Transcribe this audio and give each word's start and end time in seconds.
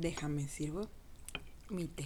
Déjame 0.00 0.46
sirvo 0.46 0.88
mi 1.70 1.88
té. 1.88 2.04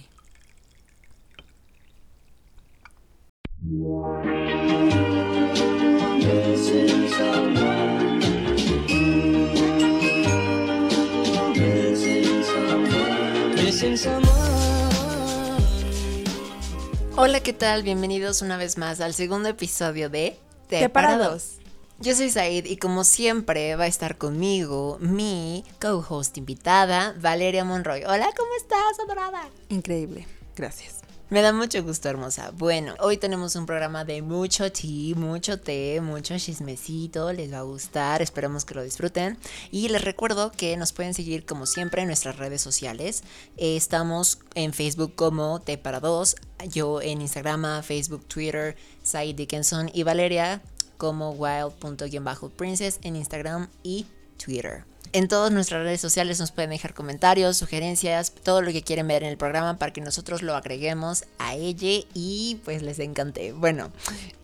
Hola, 17.15 17.41
¿qué 17.41 17.53
tal? 17.53 17.83
Bienvenidos 17.83 18.41
una 18.41 18.57
vez 18.57 18.79
más 18.79 19.01
al 19.01 19.13
segundo 19.13 19.49
episodio 19.49 20.09
de 20.09 20.35
Te 20.67 20.89
para 20.89 21.19
dos. 21.19 21.59
Yo 22.03 22.13
soy 22.13 22.29
Said 22.29 22.65
y 22.65 22.75
como 22.75 23.05
siempre 23.05 23.77
va 23.77 23.85
a 23.85 23.87
estar 23.87 24.17
conmigo 24.17 24.97
mi 24.99 25.63
co-host 25.79 26.37
invitada, 26.37 27.15
Valeria 27.21 27.63
Monroy. 27.63 28.03
Hola, 28.03 28.27
¿cómo 28.35 28.51
estás, 28.57 28.99
adorada? 29.05 29.47
Increíble. 29.69 30.27
Gracias. 30.53 30.95
Me 31.29 31.41
da 31.41 31.53
mucho 31.53 31.81
gusto, 31.81 32.09
hermosa. 32.09 32.51
Bueno, 32.51 32.93
hoy 32.99 33.15
tenemos 33.15 33.55
un 33.55 33.65
programa 33.65 34.03
de 34.03 34.21
mucho 34.21 34.69
tea, 34.69 35.15
mucho 35.15 35.61
té, 35.61 36.01
mucho 36.01 36.37
chismecito. 36.37 37.31
Les 37.31 37.53
va 37.53 37.59
a 37.59 37.61
gustar, 37.61 38.21
esperemos 38.21 38.65
que 38.65 38.75
lo 38.75 38.83
disfruten. 38.83 39.37
Y 39.71 39.87
les 39.87 40.03
recuerdo 40.03 40.51
que 40.51 40.75
nos 40.75 40.91
pueden 40.91 41.13
seguir 41.13 41.45
como 41.45 41.65
siempre 41.65 42.01
en 42.01 42.07
nuestras 42.07 42.35
redes 42.35 42.61
sociales. 42.61 43.23
Eh, 43.55 43.77
estamos 43.77 44.39
en 44.55 44.73
Facebook 44.73 45.15
como 45.15 45.61
Té 45.61 45.77
para 45.77 46.01
Dos, 46.01 46.35
yo 46.69 47.01
en 47.01 47.21
Instagram, 47.21 47.81
Facebook, 47.81 48.25
Twitter, 48.27 48.75
Said 49.03 49.35
Dickinson 49.35 49.89
y 49.93 50.03
Valeria 50.03 50.61
como 51.03 51.31
wild.princess 51.31 52.99
en 53.03 53.17
Instagram 53.17 53.67
y 53.83 54.05
Twitter. 54.41 54.85
En 55.11 55.27
todas 55.27 55.51
nuestras 55.51 55.83
redes 55.83 55.99
sociales 55.99 56.39
nos 56.39 56.53
pueden 56.53 56.69
dejar 56.69 56.93
comentarios, 56.93 57.57
sugerencias, 57.57 58.31
todo 58.31 58.61
lo 58.61 58.71
que 58.71 58.83
quieren 58.83 59.09
ver 59.09 59.21
en 59.21 59.27
el 59.27 59.35
programa 59.35 59.77
para 59.77 59.91
que 59.91 59.99
nosotros 59.99 60.41
lo 60.41 60.55
agreguemos 60.55 61.25
a 61.39 61.55
ella 61.55 62.05
y 62.13 62.57
pues 62.63 62.83
les 62.83 62.99
encante. 62.99 63.51
Bueno, 63.51 63.91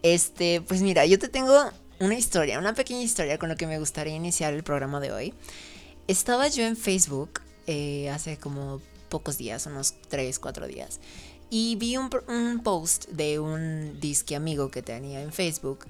este, 0.04 0.60
pues 0.60 0.82
mira, 0.82 1.06
yo 1.06 1.18
te 1.18 1.30
tengo 1.30 1.72
una 2.02 2.16
historia, 2.16 2.60
una 2.60 2.74
pequeña 2.74 3.04
historia 3.04 3.38
con 3.38 3.48
lo 3.48 3.56
que 3.56 3.66
me 3.66 3.80
gustaría 3.80 4.14
iniciar 4.14 4.54
el 4.54 4.64
programa 4.64 5.00
de 5.00 5.14
hoy. 5.14 5.34
Estaba 6.10 6.50
yo 6.50 6.66
en 6.66 6.76
Facebook 6.76 7.40
eh, 7.68 8.10
hace 8.10 8.36
como 8.36 8.82
pocos 9.08 9.38
días, 9.38 9.66
unos 9.66 9.94
3, 10.10 10.38
4 10.40 10.68
días, 10.68 11.00
y 11.50 11.78
vi 11.78 11.96
un, 11.96 12.10
un 12.28 12.62
post 12.64 13.08
de 13.08 13.40
un 13.40 13.98
disque 14.02 14.36
amigo 14.36 14.70
que 14.70 14.82
tenía 14.82 15.22
en 15.22 15.32
Facebook 15.32 15.86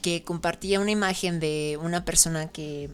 que 0.00 0.22
compartía 0.22 0.80
una 0.80 0.90
imagen 0.90 1.40
de 1.40 1.78
una 1.80 2.04
persona 2.04 2.48
que, 2.48 2.90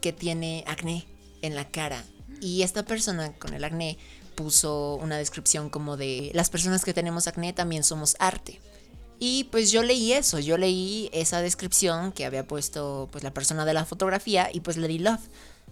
que 0.00 0.12
tiene 0.12 0.64
acné 0.66 1.06
en 1.42 1.54
la 1.54 1.68
cara. 1.68 2.04
Y 2.40 2.62
esta 2.62 2.84
persona 2.84 3.32
con 3.34 3.54
el 3.54 3.64
acné 3.64 3.98
puso 4.34 4.94
una 4.96 5.16
descripción 5.16 5.70
como 5.70 5.96
de 5.96 6.30
las 6.34 6.50
personas 6.50 6.84
que 6.84 6.94
tenemos 6.94 7.26
acné 7.26 7.52
también 7.52 7.82
somos 7.82 8.16
arte. 8.18 8.60
Y 9.18 9.44
pues 9.44 9.72
yo 9.72 9.82
leí 9.82 10.12
eso, 10.12 10.38
yo 10.38 10.56
leí 10.56 11.10
esa 11.12 11.40
descripción 11.40 12.12
que 12.12 12.24
había 12.24 12.46
puesto 12.46 13.08
pues 13.10 13.24
la 13.24 13.34
persona 13.34 13.64
de 13.64 13.74
la 13.74 13.84
fotografía 13.84 14.48
y 14.52 14.60
pues 14.60 14.76
le 14.76 14.86
di 14.86 14.98
love. 14.98 15.20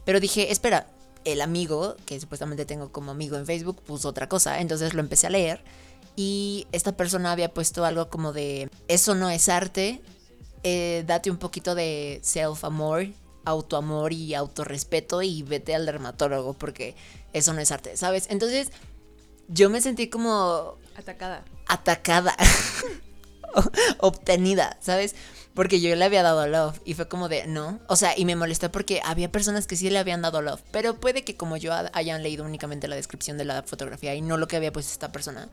Pero 0.05 0.19
dije, 0.19 0.51
espera, 0.51 0.89
el 1.25 1.41
amigo, 1.41 1.97
que 2.07 2.19
supuestamente 2.19 2.65
tengo 2.65 2.91
como 2.91 3.13
amigo 3.13 3.37
en 3.37 3.47
Facebook, 3.47 3.83
puso 3.83 4.09
otra 4.09 4.29
cosa, 4.29 4.61
entonces 4.61 4.95
lo 4.95 5.01
empecé 5.01 5.29
a 5.29 5.31
leer 5.31 5.61
y 6.17 6.67
esta 6.73 6.97
persona 6.97 7.33
había 7.33 7.53
puesto 7.53 7.85
algo 7.85 8.09
como 8.09 8.33
de, 8.33 8.71
eso 8.89 9.15
no 9.15 9.29
es 9.29 9.49
arte, 9.49 10.01
eh, 10.63 11.05
date 11.07 11.31
un 11.31 11.39
poquito 11.39 11.75
de 11.75 12.21
self-amor, 12.23 13.09
autoamor 13.45 14.13
y 14.13 14.35
autorrespeto 14.35 15.23
y 15.23 15.43
vete 15.43 15.75
al 15.75 15.87
dermatólogo 15.87 16.55
porque 16.55 16.95
eso 17.33 17.53
no 17.53 17.61
es 17.61 17.71
arte, 17.71 17.97
¿sabes? 17.97 18.27
Entonces 18.31 18.71
yo 19.49 19.71
me 19.71 19.81
sentí 19.81 20.09
como... 20.09 20.77
Atacada. 20.97 21.45
Atacada. 21.67 22.37
Obtenida, 23.99 24.77
¿sabes? 24.81 25.15
Porque 25.57 25.81
yo 25.81 25.97
le 25.97 26.05
había 26.05 26.23
dado 26.23 26.47
love 26.47 26.79
y 26.85 26.93
fue 26.93 27.09
como 27.09 27.31
de, 27.31 27.47
no. 27.47 27.81
O 27.89 27.97
sea, 27.97 28.13
y 28.15 28.27
me 28.27 28.37
molestó 28.37 28.71
porque 28.71 29.01
había 29.03 29.33
personas 29.33 29.67
que 29.67 29.75
sí 29.75 29.89
le 29.89 29.99
habían 29.99 30.21
dado 30.21 30.43
love. 30.43 30.61
Pero 30.71 31.01
puede 31.01 31.25
que 31.25 31.39
como 31.39 31.57
yo 31.57 31.73
hayan 31.95 32.23
leído 32.23 32.45
únicamente 32.45 32.89
la 32.89 32.97
descripción 32.97 33.39
de 33.39 33.47
la 33.47 33.63
fotografía 33.63 34.15
y 34.15 34.21
no 34.21 34.37
lo 34.37 34.49
que 34.49 34.57
había 34.57 34.71
puesto 34.71 34.93
esta 34.93 35.13
persona. 35.13 35.49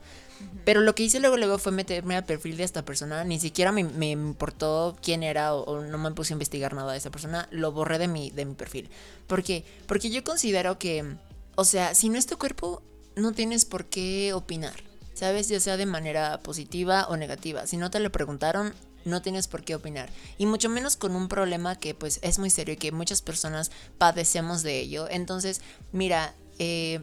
Pero 0.66 0.82
lo 0.82 0.94
que 0.94 1.04
hice 1.04 1.20
luego, 1.20 1.38
luego 1.38 1.56
fue 1.56 1.72
meterme 1.72 2.16
al 2.16 2.26
perfil 2.26 2.58
de 2.58 2.64
esta 2.64 2.84
persona. 2.84 3.24
Ni 3.24 3.40
siquiera 3.40 3.72
me, 3.72 3.82
me 3.82 4.10
importó 4.10 4.94
quién 5.02 5.22
era 5.22 5.54
o, 5.54 5.62
o, 5.64 5.80
no 5.80 5.96
me 5.96 6.10
puse 6.10 6.34
a 6.34 6.36
investigar 6.36 6.74
nada 6.74 6.92
de 6.92 6.98
esa 6.98 7.10
persona. 7.10 7.48
Lo 7.50 7.72
borré 7.72 7.96
de 7.98 8.06
mi, 8.06 8.30
de 8.30 8.44
mi 8.44 8.54
perfil. 8.54 8.90
¿Por 9.26 9.42
qué? 9.42 9.64
Porque 9.86 10.10
yo 10.10 10.22
considero 10.22 10.78
que, 10.78 11.16
o 11.54 11.64
sea, 11.64 11.94
si 11.94 12.10
no 12.10 12.18
es 12.18 12.26
tu 12.26 12.36
cuerpo, 12.36 12.82
no 13.16 13.32
tienes 13.32 13.64
por 13.64 13.86
qué 13.86 14.34
opinar. 14.34 14.74
¿Sabes? 15.14 15.48
Ya 15.48 15.60
sea 15.60 15.78
de 15.78 15.86
manera 15.86 16.40
positiva 16.40 17.06
o 17.08 17.16
negativa. 17.16 17.66
Si 17.66 17.78
no 17.78 17.90
te 17.90 18.00
lo 18.00 18.12
preguntaron, 18.12 18.74
no 19.04 19.22
tienes 19.22 19.48
por 19.48 19.64
qué 19.64 19.74
opinar. 19.74 20.10
Y 20.38 20.46
mucho 20.46 20.68
menos 20.68 20.96
con 20.96 21.16
un 21.16 21.28
problema 21.28 21.76
que 21.76 21.94
pues 21.94 22.18
es 22.22 22.38
muy 22.38 22.50
serio 22.50 22.74
y 22.74 22.78
que 22.78 22.92
muchas 22.92 23.22
personas 23.22 23.70
padecemos 23.98 24.62
de 24.62 24.80
ello. 24.80 25.08
Entonces, 25.10 25.60
mira, 25.92 26.34
eh, 26.58 27.00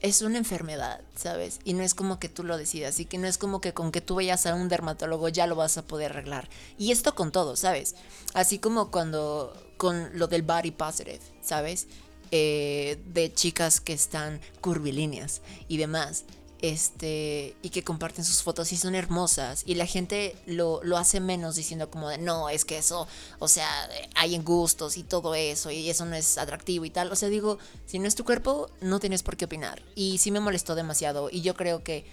es 0.00 0.22
una 0.22 0.38
enfermedad, 0.38 1.00
¿sabes? 1.16 1.60
Y 1.64 1.74
no 1.74 1.82
es 1.82 1.94
como 1.94 2.18
que 2.18 2.28
tú 2.28 2.44
lo 2.44 2.56
decidas. 2.56 3.00
Y 3.00 3.04
que 3.04 3.18
no 3.18 3.26
es 3.26 3.38
como 3.38 3.60
que 3.60 3.74
con 3.74 3.92
que 3.92 4.00
tú 4.00 4.16
vayas 4.16 4.46
a 4.46 4.54
un 4.54 4.68
dermatólogo 4.68 5.28
ya 5.28 5.46
lo 5.46 5.56
vas 5.56 5.78
a 5.78 5.86
poder 5.86 6.12
arreglar. 6.12 6.48
Y 6.78 6.92
esto 6.92 7.14
con 7.14 7.32
todo, 7.32 7.56
¿sabes? 7.56 7.94
Así 8.34 8.58
como 8.58 8.90
cuando 8.90 9.54
con 9.76 10.16
lo 10.18 10.26
del 10.28 10.42
body 10.42 10.70
positive, 10.70 11.20
¿sabes? 11.42 11.86
Eh, 12.30 13.02
de 13.06 13.32
chicas 13.32 13.80
que 13.80 13.94
están 13.94 14.40
curvilíneas 14.60 15.40
y 15.66 15.78
demás 15.78 16.24
este 16.60 17.54
y 17.62 17.70
que 17.70 17.84
comparten 17.84 18.24
sus 18.24 18.42
fotos 18.42 18.72
y 18.72 18.76
son 18.76 18.94
hermosas 18.94 19.62
y 19.64 19.76
la 19.76 19.86
gente 19.86 20.36
lo, 20.46 20.80
lo, 20.82 20.96
hace 20.96 21.20
menos 21.20 21.54
diciendo 21.54 21.90
como 21.90 22.08
de 22.08 22.18
no 22.18 22.48
es 22.48 22.64
que 22.64 22.78
eso 22.78 23.06
o 23.38 23.48
sea 23.48 23.68
hay 24.16 24.34
en 24.34 24.44
gustos 24.44 24.96
y 24.96 25.04
todo 25.04 25.34
eso 25.34 25.70
y 25.70 25.88
eso 25.88 26.04
no 26.04 26.16
es 26.16 26.36
atractivo 26.36 26.84
y 26.84 26.90
tal 26.90 27.12
o 27.12 27.16
sea 27.16 27.28
digo 27.28 27.58
si 27.86 27.98
no 27.98 28.08
es 28.08 28.14
tu 28.14 28.24
cuerpo 28.24 28.70
no 28.80 28.98
tienes 28.98 29.22
por 29.22 29.36
qué 29.36 29.44
opinar 29.44 29.82
y 29.94 30.18
sí 30.18 30.30
me 30.30 30.40
molestó 30.40 30.74
demasiado 30.74 31.28
y 31.30 31.42
yo 31.42 31.54
creo 31.54 31.84
que 31.84 32.04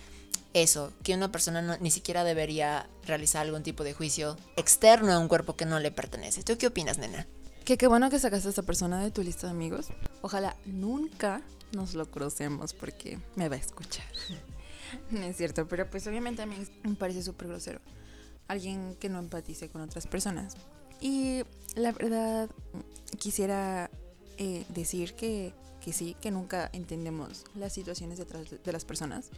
eso 0.53 0.93
que 1.03 1.15
una 1.15 1.31
persona 1.31 1.77
ni 1.81 1.89
siquiera 1.89 2.23
debería 2.23 2.87
realizar 3.05 3.41
algún 3.41 3.63
tipo 3.63 3.83
de 3.83 3.93
juicio 3.93 4.37
externo 4.57 5.11
a 5.11 5.19
un 5.19 5.27
cuerpo 5.27 5.55
que 5.55 5.65
no 5.65 5.79
le 5.79 5.91
pertenece 5.91 6.43
¿tú 6.43 6.57
qué 6.57 6.67
opinas 6.67 6.97
nena? 6.97 7.25
Que 7.65 7.79
qué 7.79 7.87
bueno 7.87 8.11
que 8.11 8.19
sacaste 8.19 8.47
a 8.47 8.49
esta 8.51 8.61
persona 8.61 9.03
de 9.03 9.09
tu 9.09 9.23
lista 9.23 9.47
de 9.47 9.51
amigos. 9.51 9.87
Ojalá 10.21 10.55
nunca 10.65 11.41
nos 11.73 11.93
lo 11.93 12.09
crucemos 12.09 12.73
porque 12.73 13.19
me 13.35 13.49
va 13.49 13.55
a 13.55 13.59
escuchar. 13.59 14.05
no 15.11 15.23
es 15.23 15.37
cierto, 15.37 15.67
pero 15.67 15.89
pues 15.89 16.05
obviamente 16.07 16.41
a 16.41 16.45
mí 16.45 16.55
me 16.83 16.95
parece 16.95 17.21
súper 17.21 17.47
grosero. 17.47 17.79
Alguien 18.47 18.95
que 18.99 19.09
no 19.09 19.19
empatice 19.19 19.69
con 19.69 19.81
otras 19.81 20.07
personas. 20.07 20.55
Y 21.01 21.43
la 21.75 21.91
verdad, 21.91 22.49
quisiera 23.17 23.89
eh, 24.37 24.65
decir 24.69 25.13
que, 25.13 25.53
que 25.81 25.93
sí, 25.93 26.15
que 26.21 26.31
nunca 26.31 26.69
entendemos 26.73 27.45
las 27.55 27.73
situaciones 27.73 28.17
detrás 28.17 28.45
de 28.63 28.71
las 28.71 28.85
personas. 28.85 29.29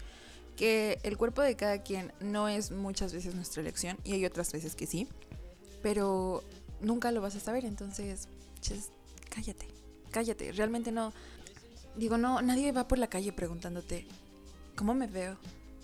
Que 0.55 0.99
el 1.03 1.17
cuerpo 1.17 1.41
de 1.41 1.55
cada 1.55 1.83
quien 1.83 2.11
no 2.19 2.49
es 2.49 2.71
muchas 2.71 3.13
veces 3.13 3.35
nuestra 3.35 3.61
elección 3.61 3.97
y 4.03 4.13
hay 4.13 4.25
otras 4.25 4.51
veces 4.51 4.75
que 4.75 4.87
sí. 4.87 5.07
Pero 5.83 6.43
nunca 6.81 7.11
lo 7.11 7.21
vas 7.21 7.35
a 7.35 7.39
saber, 7.39 7.66
entonces, 7.66 8.27
just, 8.67 8.91
cállate, 9.29 9.67
cállate. 10.11 10.51
Realmente 10.51 10.91
no, 10.91 11.13
digo, 11.97 12.18
no, 12.18 12.41
nadie 12.41 12.72
va 12.72 12.88
por 12.88 12.97
la 12.97 13.08
calle 13.08 13.34
preguntándote, 13.34 14.08
¿cómo 14.75 14.94
me 14.94 15.08
veo? 15.08 15.38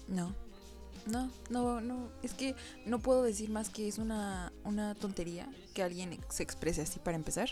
No, 0.07 0.33
no, 1.05 1.29
no, 1.49 1.81
no, 1.81 2.09
es 2.21 2.33
que 2.33 2.55
no 2.85 2.99
puedo 2.99 3.23
decir 3.23 3.49
más 3.49 3.69
que 3.69 3.87
es 3.87 3.97
una, 3.97 4.51
una 4.63 4.95
tontería 4.95 5.49
que 5.73 5.83
alguien 5.83 6.17
se 6.29 6.43
exprese 6.43 6.81
así 6.81 6.99
para 6.99 7.17
empezar. 7.17 7.49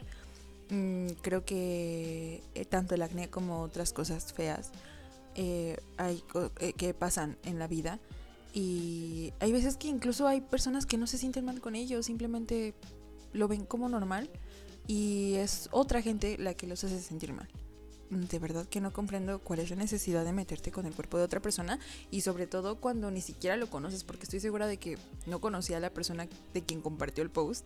Mm, 0.69 1.07
creo 1.21 1.43
que 1.43 2.41
eh, 2.55 2.65
tanto 2.65 2.95
el 2.95 3.01
acné 3.01 3.29
como 3.29 3.61
otras 3.61 3.91
cosas 3.91 4.31
feas 4.31 4.71
eh, 5.35 5.77
hay, 5.97 6.23
eh, 6.59 6.73
que 6.73 6.93
pasan 6.93 7.37
en 7.43 7.59
la 7.59 7.67
vida. 7.67 7.99
Y 8.53 9.33
hay 9.39 9.51
veces 9.51 9.77
que 9.77 9.87
incluso 9.87 10.27
hay 10.27 10.41
personas 10.41 10.85
que 10.85 10.97
no 10.97 11.07
se 11.07 11.17
sienten 11.17 11.45
mal 11.45 11.61
con 11.61 11.75
ello, 11.75 12.03
simplemente 12.03 12.73
lo 13.33 13.47
ven 13.47 13.65
como 13.65 13.87
normal 13.87 14.29
y 14.87 15.35
es 15.35 15.69
otra 15.71 16.01
gente 16.01 16.37
la 16.37 16.53
que 16.53 16.67
los 16.67 16.83
hace 16.83 16.99
sentir 16.99 17.31
mal. 17.33 17.47
De 18.11 18.39
verdad 18.39 18.65
que 18.67 18.81
no 18.81 18.91
comprendo 18.91 19.39
cuál 19.39 19.59
es 19.59 19.69
la 19.69 19.77
necesidad 19.77 20.25
de 20.25 20.33
meterte 20.33 20.69
con 20.69 20.85
el 20.85 20.93
cuerpo 20.93 21.17
de 21.17 21.23
otra 21.23 21.39
persona 21.39 21.79
y 22.11 22.21
sobre 22.21 22.45
todo 22.45 22.75
cuando 22.75 23.09
ni 23.09 23.21
siquiera 23.21 23.55
lo 23.55 23.69
conoces 23.69 24.03
porque 24.03 24.23
estoy 24.23 24.41
segura 24.41 24.67
de 24.67 24.75
que 24.75 24.97
no 25.27 25.39
conocía 25.39 25.77
a 25.77 25.79
la 25.79 25.91
persona 25.91 26.27
de 26.53 26.61
quien 26.61 26.81
compartió 26.81 27.23
el 27.23 27.29
post. 27.29 27.65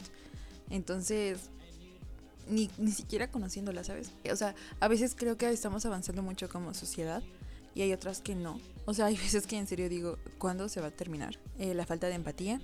Entonces, 0.70 1.50
ni, 2.48 2.70
ni 2.78 2.92
siquiera 2.92 3.32
conociéndola, 3.32 3.84
¿sabes? 3.84 4.12
O 4.32 4.36
sea, 4.36 4.54
a 4.80 4.88
veces 4.88 5.16
creo 5.18 5.36
que 5.36 5.50
estamos 5.50 5.84
avanzando 5.88 6.22
mucho 6.22 6.48
como 6.48 6.76
sociedad 6.76 7.24
y 7.74 7.82
hay 7.82 7.92
otras 7.92 8.22
que 8.22 8.36
no. 8.36 8.60
O 8.86 8.94
sea, 8.94 9.06
hay 9.08 9.18
veces 9.18 9.48
que 9.48 9.58
en 9.58 9.66
serio 9.66 9.90
digo, 9.90 10.20
¿cuándo 10.38 10.70
se 10.70 10.80
va 10.80 10.88
a 10.88 10.92
terminar? 10.92 11.40
Eh, 11.58 11.74
la 11.74 11.88
falta 11.88 12.06
de 12.06 12.14
empatía, 12.14 12.62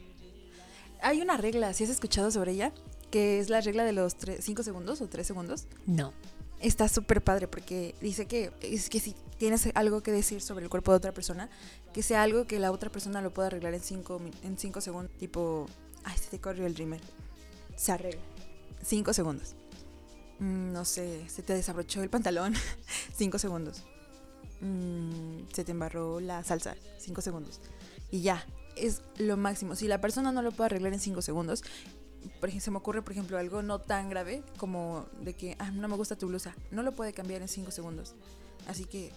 hay 1.02 1.20
una 1.22 1.36
regla, 1.38 1.74
si 1.74 1.84
has 1.84 1.90
escuchado 1.90 2.30
sobre 2.30 2.52
ella, 2.52 2.72
que 3.10 3.40
es 3.40 3.50
la 3.50 3.60
regla 3.62 3.84
de 3.84 3.92
los 3.92 4.16
5 4.40 4.62
segundos 4.62 5.02
o 5.02 5.08
3 5.08 5.26
segundos. 5.26 5.66
No. 5.88 6.14
Está 6.62 6.88
súper 6.88 7.24
padre 7.24 7.48
porque 7.48 7.96
dice 8.02 8.26
que 8.28 8.52
es 8.62 8.90
que 8.90 9.00
si 9.00 9.16
tienes 9.38 9.68
algo 9.74 10.02
que 10.02 10.12
decir 10.12 10.42
sobre 10.42 10.64
el 10.64 10.70
cuerpo 10.70 10.92
de 10.92 10.98
otra 10.98 11.12
persona, 11.14 11.50
que 11.94 12.04
sea 12.04 12.22
algo 12.24 12.46
que 12.46 12.60
la 12.60 12.72
otra 12.72 12.90
persona 12.92 13.22
lo 13.22 13.34
pueda 13.34 13.48
arreglar 13.48 13.74
en 13.74 13.82
cinco, 13.82 14.20
min- 14.20 14.34
en 14.44 14.58
cinco 14.58 14.82
segundos. 14.82 15.12
Tipo, 15.18 15.66
ay, 16.04 16.18
se 16.18 16.30
te 16.30 16.40
corrió 16.40 16.66
el 16.66 16.76
rímel. 16.76 17.02
Se 17.76 17.92
arregla. 17.92 18.22
Cinco 18.84 19.14
segundos. 19.14 19.56
Mm, 20.40 20.72
no 20.72 20.86
sé, 20.86 21.28
se 21.30 21.42
te 21.44 21.54
desabrochó 21.54 22.02
el 22.04 22.10
pantalón. 22.10 22.54
cinco 23.16 23.38
segundos. 23.40 23.84
Mm, 24.62 25.46
se 25.54 25.64
te 25.64 25.72
embarró 25.72 26.20
la 26.20 26.44
salsa. 26.44 26.76
Cinco 27.00 27.22
segundos. 27.22 27.60
Y 28.12 28.22
ya, 28.22 28.46
es 28.76 29.02
lo 29.18 29.38
máximo. 29.38 29.76
Si 29.76 29.88
la 29.88 30.00
persona 30.02 30.32
no 30.32 30.42
lo 30.42 30.52
puede 30.52 30.68
arreglar 30.68 30.94
en 30.94 31.00
cinco 31.00 31.22
segundos, 31.22 31.64
por 32.40 32.50
ejemplo, 32.50 32.66
se 32.66 32.72
me 32.72 32.78
ocurre, 32.78 33.02
por 33.02 33.14
ejemplo, 33.14 33.38
algo 33.38 33.62
no 33.62 33.80
tan 33.80 34.10
grave 34.10 34.44
como 34.58 35.06
de 35.22 35.34
que, 35.34 35.56
ah, 35.60 35.72
no 35.72 35.88
me 35.88 35.96
gusta 35.96 36.16
tu 36.16 36.28
blusa. 36.28 36.56
No 36.72 36.84
lo 36.84 36.92
puede 36.92 37.14
cambiar 37.14 37.42
en 37.42 37.48
cinco 37.48 37.72
segundos. 37.72 38.16
Así 38.68 38.86
que, 38.86 39.12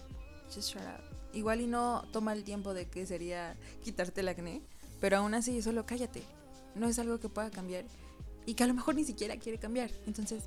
just 0.53 0.73
shut 0.73 0.81
up. 0.81 1.03
Igual 1.33 1.61
y 1.61 1.67
no 1.67 2.03
toma 2.11 2.33
el 2.33 2.43
tiempo 2.43 2.73
de 2.73 2.87
que 2.87 3.05
sería 3.05 3.55
quitarte 3.83 4.21
el 4.21 4.29
acné, 4.29 4.61
pero 5.01 5.17
aún 5.17 5.33
así, 5.33 5.61
solo 5.61 5.85
cállate. 5.85 6.23
No 6.75 6.87
es 6.87 6.97
algo 6.99 7.19
que 7.19 7.29
pueda 7.29 7.51
cambiar 7.51 7.85
y 8.45 8.53
que 8.53 8.63
a 8.63 8.67
lo 8.67 8.73
mejor 8.73 8.95
ni 8.95 9.03
siquiera 9.03 9.37
quiere 9.37 9.57
cambiar. 9.57 9.91
Entonces, 10.07 10.43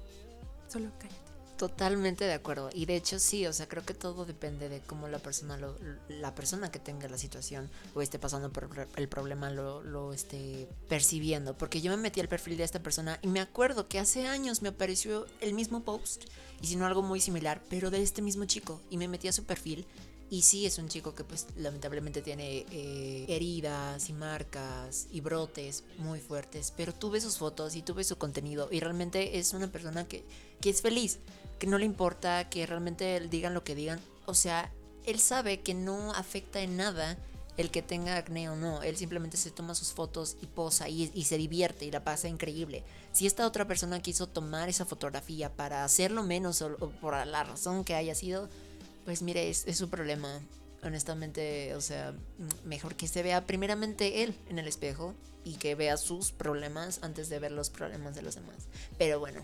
solo 0.69 0.91
cállate. 0.99 1.28
Totalmente 1.59 2.25
de 2.25 2.35
acuerdo. 2.35 2.71
Y 2.73 2.87
de 2.87 2.95
hecho 2.95 3.19
sí, 3.19 3.45
o 3.45 3.53
sea, 3.53 3.69
creo 3.69 3.85
que 3.85 3.93
todo 3.93 4.25
depende 4.25 4.69
de 4.69 4.81
cómo 4.81 5.09
la 5.09 5.19
persona 5.19 5.57
lo, 5.57 5.77
la 6.09 6.33
persona 6.33 6.71
que 6.71 6.79
tenga 6.79 7.09
la 7.09 7.19
situación 7.19 7.69
o 7.95 8.01
esté 8.01 8.21
pasando 8.21 8.53
por 8.53 8.89
el 8.95 9.09
problema 9.09 9.51
lo, 9.51 9.83
lo 9.83 10.13
esté 10.13 10.69
percibiendo. 10.89 11.59
Porque 11.59 11.81
yo 11.81 11.91
me 11.91 11.97
metí 11.97 12.21
al 12.21 12.29
perfil 12.29 12.57
de 12.59 12.63
esta 12.65 12.81
persona 12.81 13.19
y 13.23 13.27
me 13.27 13.41
acuerdo 13.41 13.89
que 13.89 13.99
hace 13.99 14.29
años 14.29 14.63
me 14.63 14.69
apareció 14.69 15.27
el 15.41 15.53
mismo 15.53 15.83
post, 15.83 16.27
y 16.61 16.69
si 16.69 16.77
no 16.77 16.87
algo 16.87 17.03
muy 17.03 17.21
similar, 17.21 17.61
pero 17.69 17.91
de 17.91 18.03
este 18.03 18.23
mismo 18.23 18.45
chico. 18.45 18.81
Y 18.91 18.97
me 18.97 19.09
metí 19.09 19.29
a 19.29 19.33
su 19.33 19.45
perfil. 19.45 19.85
Y 20.31 20.43
sí, 20.43 20.67
es 20.67 20.79
un 20.79 20.89
chico 20.89 21.15
que 21.15 21.25
pues 21.25 21.47
lamentablemente 21.57 22.21
tiene 22.21 22.67
eh, 22.71 23.25
heridas 23.29 24.11
y 24.11 24.13
marcas 24.13 25.07
y 25.11 25.21
brotes 25.21 25.85
muy 25.99 26.21
fuertes. 26.21 26.73
Pero 26.77 26.93
tuve 26.93 27.21
sus 27.21 27.39
fotos 27.39 27.77
y 27.77 27.83
tuve 27.83 28.05
su 28.05 28.19
contenido. 28.19 28.69
Y 28.71 28.81
realmente 28.81 29.39
es 29.39 29.55
una 29.55 29.73
persona 29.73 30.07
que, 30.07 30.25
que 30.61 30.71
es 30.71 30.83
feliz 30.83 31.19
que 31.59 31.67
no 31.67 31.79
le 31.79 31.85
importa 31.85 32.49
que 32.49 32.67
realmente 32.67 33.21
digan 33.29 33.55
lo 33.55 33.65
que 33.65 33.75
digan. 33.75 34.01
O 34.27 34.35
sea, 34.35 34.73
él 35.07 35.19
sabe 35.19 35.61
que 35.61 35.75
no 35.75 36.13
afecta 36.13 36.61
en 36.61 36.77
nada 36.77 37.19
el 37.57 37.71
que 37.71 37.83
tenga 37.83 38.17
acné 38.17 38.49
o 38.49 38.57
no. 38.57 38.83
Él 38.83 38.97
simplemente 38.97 39.37
se 39.37 39.51
toma 39.51 39.75
sus 39.75 39.93
fotos 39.93 40.37
y 40.41 40.47
posa 40.47 40.89
y, 40.89 41.09
se 41.25 41.39
divierte 41.39 41.85
y 41.85 41.91
la 41.91 42.05
pasa 42.05 42.29
increíble. 42.29 42.85
Si 43.13 43.27
esta 43.27 43.47
otra 43.47 43.67
persona 43.67 44.01
quiso 44.01 44.29
tomar 44.29 44.69
esa 44.69 44.85
fotografía 44.85 45.53
para 45.53 45.85
hacerlo 45.85 46.23
menos 46.23 46.63
o 46.63 46.77
por 47.01 47.15
la 47.27 47.45
razón 47.45 47.85
que 47.85 47.97
haya 47.97 48.15
sido, 48.15 48.49
pues 49.09 49.23
mire, 49.23 49.49
es, 49.49 49.67
es 49.67 49.79
su 49.79 49.89
problema. 49.89 50.29
Honestamente, 50.83 51.75
o 51.75 51.81
sea, 51.81 52.13
mejor 52.67 52.95
que 52.95 53.09
se 53.09 53.23
vea 53.23 53.47
primeramente 53.47 54.23
él 54.23 54.37
en 54.51 54.59
el 54.59 54.69
espejo 54.69 55.15
y 55.45 55.55
que 55.55 55.75
vea 55.75 55.97
sus 55.97 56.31
problemas 56.31 56.99
antes 57.01 57.31
de 57.31 57.39
ver 57.39 57.53
los 57.53 57.71
problemas 57.71 58.15
de 58.15 58.21
los 58.21 58.35
demás. 58.35 58.69
Pero 58.99 59.19
bueno, 59.19 59.41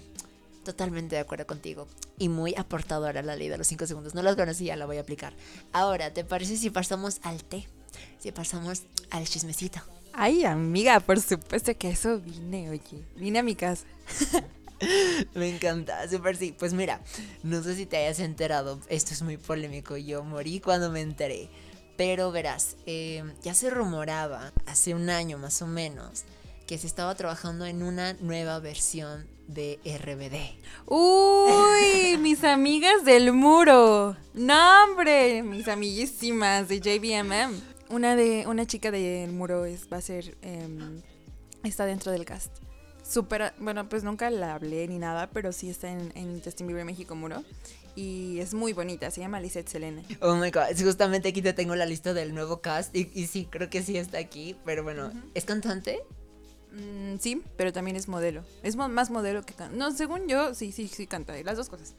Totalmente 0.65 1.17
de 1.17 1.23
acuerdo 1.23 1.47
contigo. 1.47 1.89
Y 2.19 2.29
muy 2.29 2.55
aportadora 2.59 3.23
la 3.23 3.37
ley 3.37 3.49
de 3.49 3.57
los 3.57 3.67
5 3.67 3.87
segundos. 3.87 4.15
No 4.15 4.21
las 4.21 4.37
conocía, 4.37 4.77
la 4.77 4.85
voy 4.85 4.99
a 4.99 5.01
aplicar. 5.01 5.33
Ahora, 5.73 6.13
¿te 6.13 6.25
parece 6.25 6.59
si 6.59 6.69
pasamos 6.69 7.21
al 7.23 7.43
té? 7.43 7.67
Si 8.19 8.33
pasamos 8.33 8.83
al 9.11 9.27
chismecito. 9.27 9.81
Ay, 10.13 10.45
amiga, 10.45 11.01
por 11.01 11.21
supuesto 11.21 11.75
que 11.77 11.89
eso 11.89 12.21
vine, 12.21 12.69
oye. 12.69 13.03
Vine 13.17 13.39
a 13.39 13.43
mi 13.43 13.55
casa. 13.55 13.87
Me 15.35 15.49
encanta, 15.49 16.09
súper 16.09 16.37
sí. 16.37 16.55
Pues 16.59 16.73
mira, 16.75 17.01
no 17.43 17.63
sé 17.63 17.75
si 17.75 17.87
te 17.87 17.97
hayas 17.97 18.21
enterado. 18.21 18.81
Esto 18.89 19.15
es 19.15 19.23
muy 19.23 19.37
polémico. 19.37 19.97
Yo 19.97 20.23
morí 20.25 20.61
cuando 20.61 20.91
me 20.91 21.01
enteré. 21.01 21.49
Pero 21.97 22.33
verás, 22.33 22.77
eh, 22.87 23.23
ya 23.43 23.55
se 23.55 23.71
rumoraba 23.71 24.53
hace 24.67 24.95
un 24.95 25.11
año 25.11 25.39
más 25.39 25.63
o 25.63 25.67
menos 25.67 26.25
que 26.67 26.79
se 26.79 26.87
estaba 26.87 27.15
trabajando 27.15 27.67
en 27.67 27.83
una 27.83 28.15
nueva 28.15 28.59
versión 28.59 29.27
de 29.47 29.79
RBD. 29.85 30.59
Uy, 30.87 32.17
mis 32.21 32.43
amigas 32.43 33.05
del 33.05 33.33
muro. 33.33 34.17
No, 34.33 34.85
hombre, 34.85 35.43
mis 35.43 35.69
amiguísimas 35.69 36.69
de 36.69 36.81
JBMM. 36.81 37.61
Una 37.91 38.17
de 38.17 38.45
una 38.47 38.67
chica 38.67 38.91
del 38.91 39.31
muro 39.33 39.67
es, 39.67 39.89
va 39.93 39.99
a 39.99 40.01
ser 40.01 40.37
eh, 40.43 40.67
está 41.63 41.87
dentro 41.87 42.13
del 42.13 42.25
cast. 42.25 42.51
Súper, 43.07 43.53
bueno, 43.59 43.89
pues 43.89 44.03
nunca 44.03 44.31
la 44.31 44.55
hablé 44.55 44.89
ni 44.89 44.99
nada, 44.99 45.29
pero 45.31 45.53
sí 45.53 45.69
está 45.69 45.91
en, 45.91 46.11
en 46.15 46.43
Justin 46.43 46.67
Bieber 46.67 46.85
México 46.85 47.15
Muro. 47.15 47.45
Y 47.97 48.41
es 48.41 48.55
muy 48.55 48.73
bonita, 48.73 49.11
se 49.13 49.21
llama 49.21 49.39
Lisette 49.39 49.69
Selena. 49.69 50.03
Oh 50.21 50.35
my 50.35 50.51
god, 50.51 50.77
justamente 50.83 51.29
aquí 51.29 51.43
te 51.43 51.53
tengo 51.53 51.77
la 51.77 51.87
lista 51.87 52.13
del 52.13 52.35
nuevo 52.35 52.61
cast 52.61 52.97
y, 52.97 53.11
y 53.15 53.29
sí, 53.29 53.47
creo 53.49 53.71
que 53.71 53.83
sí 53.83 53.97
está 53.97 54.19
aquí, 54.19 54.57
pero 54.65 54.83
bueno, 54.83 55.07
uh 55.07 55.11
-huh. 55.11 55.31
¿es 55.35 55.45
cantante? 55.45 56.01
Mm, 56.73 57.19
sí, 57.21 57.41
pero 57.57 57.73
también 57.73 57.97
es 57.97 58.09
modelo. 58.09 58.43
Es 58.65 58.75
mo 58.75 58.89
más 58.89 59.11
modelo 59.11 59.43
que 59.43 59.55
canta. 59.55 59.77
No, 59.77 59.93
según 59.93 60.27
yo, 60.27 60.55
sí, 60.55 60.73
sí, 60.73 60.89
sí 60.89 61.07
canta. 61.07 61.41
Las 61.45 61.57
dos 61.57 61.69
cosas. 61.69 61.95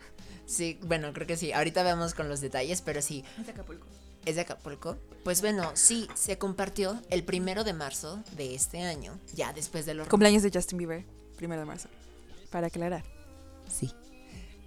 Sí, 0.46 0.78
bueno, 0.84 1.14
creo 1.14 1.26
que 1.26 1.38
sí. 1.38 1.54
Ahorita 1.54 1.82
vemos 1.84 2.14
con 2.14 2.28
los 2.28 2.42
detalles, 2.42 2.82
pero 2.82 3.02
sí. 3.02 3.24
Es 3.42 3.48
Acapulco. 3.48 3.88
¿Es 4.26 4.36
de 4.36 4.42
Acapulco? 4.42 4.98
Pues 5.24 5.42
bueno, 5.42 5.72
sí, 5.76 6.08
se 6.16 6.38
compartió 6.38 7.00
el 7.10 7.24
primero 7.24 7.64
de 7.64 7.74
marzo 7.74 8.24
de 8.36 8.56
este 8.56 8.82
año, 8.82 9.20
ya 9.34 9.54
después 9.54 9.86
de 9.86 9.94
los... 9.94 10.08
Cumpleaños 10.08 10.44
de 10.44 10.52
Justin 10.54 10.78
Bieber, 10.78 11.06
primero 11.36 11.62
de 11.62 11.66
marzo. 11.66 11.90
Para 12.52 12.68
aclarar. 12.68 13.04
Sí. 13.72 13.92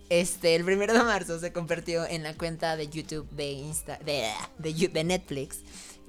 Este, 0.09 0.55
el 0.55 0.65
primero 0.65 0.93
de 0.95 1.03
marzo 1.03 1.39
se 1.39 1.53
compartió 1.53 2.07
en 2.07 2.23
la 2.23 2.35
cuenta 2.35 2.77
de 2.77 2.89
YouTube 2.89 3.29
de 3.31 3.53
Insta, 3.53 3.99
de, 4.05 4.31
de, 4.59 4.89
de 4.89 5.05
Netflix 5.05 5.59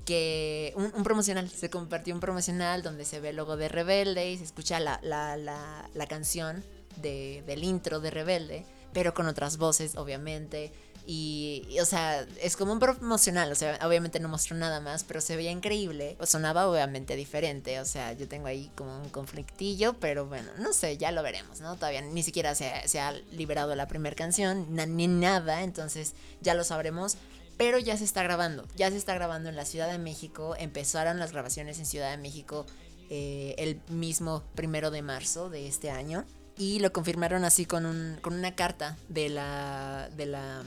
que 0.06 0.74
un, 0.76 0.92
un, 0.96 1.04
promocional, 1.04 1.50
se 1.50 1.70
compartió 1.70 2.14
un 2.16 2.20
promocional 2.20 2.82
donde 2.82 3.06
se 3.06 3.20
ve 3.20 3.30
el 3.30 3.36
logo 3.36 3.58
de 3.58 3.68
Rebelde 3.68 4.32
y 4.32 4.38
se 4.38 4.44
escucha 4.44 4.80
la, 4.80 5.00
la, 5.04 5.38
la, 5.38 5.88
la 5.94 6.08
canción 6.08 6.64
de, 6.96 7.44
del 7.46 7.64
intro 7.64 8.00
de 8.00 8.10
Rebelde, 8.10 8.66
pero 8.94 9.14
con 9.14 9.28
otras 9.28 9.58
voces, 9.58 9.96
obviamente. 9.96 10.72
Y, 11.12 11.66
o 11.82 11.86
sea, 11.86 12.24
es 12.40 12.56
como 12.56 12.72
un 12.72 12.78
promocional, 12.78 13.52
o 13.52 13.56
sea, 13.56 13.80
obviamente 13.82 14.20
no 14.20 14.30
mostró 14.30 14.56
nada 14.56 14.80
más, 14.80 15.04
pero 15.04 15.22
se 15.22 15.36
veía 15.36 15.50
increíble. 15.50 16.16
Sonaba 16.22 16.70
obviamente 16.70 17.16
diferente, 17.16 17.80
o 17.80 17.86
sea, 17.86 18.14
yo 18.14 18.28
tengo 18.28 18.46
ahí 18.46 18.70
como 18.76 18.96
un 18.96 19.10
conflictillo, 19.10 19.94
pero 19.94 20.28
bueno, 20.28 20.52
no 20.60 20.72
sé, 20.72 20.98
ya 20.98 21.12
lo 21.12 21.24
veremos, 21.24 21.62
¿no? 21.62 21.78
Todavía 21.78 22.04
ni 22.04 22.22
siquiera 22.22 22.54
se, 22.54 22.72
se 22.88 23.00
ha 23.00 23.12
liberado 23.32 23.76
la 23.76 23.88
primera 23.88 24.16
canción, 24.16 24.68
na, 24.76 24.86
ni 24.86 25.08
nada, 25.08 25.64
entonces 25.64 26.14
ya 26.42 26.54
lo 26.54 26.64
sabremos 26.64 27.18
pero 27.58 27.78
ya 27.78 27.98
se 27.98 28.06
está 28.06 28.24
grabando, 28.24 28.66
ya 28.78 28.90
se 28.90 28.96
está 28.96 29.16
grabando 29.16 29.50
en 29.50 29.58
la 29.58 29.66
Ciudad 29.66 29.92
de 29.92 29.98
México, 29.98 30.56
empezaron 30.58 31.20
las 31.20 31.34
grabaciones 31.34 31.78
en 31.80 31.86
Ciudad 31.88 32.10
de 32.10 32.18
México 32.18 32.66
eh, 33.10 33.56
el 33.58 33.82
mismo 33.90 34.44
primero 34.56 34.92
de 34.92 35.02
marzo 35.02 35.50
de 35.50 35.68
este 35.68 35.90
año 35.90 36.24
y 36.58 36.80
lo 36.80 36.94
confirmaron 36.94 37.44
así 37.44 37.66
con, 37.66 37.86
un, 37.86 38.18
con 38.22 38.34
una 38.34 38.56
carta 38.56 38.96
de 39.10 39.28
la, 39.28 40.10
de 40.16 40.26
la, 40.26 40.64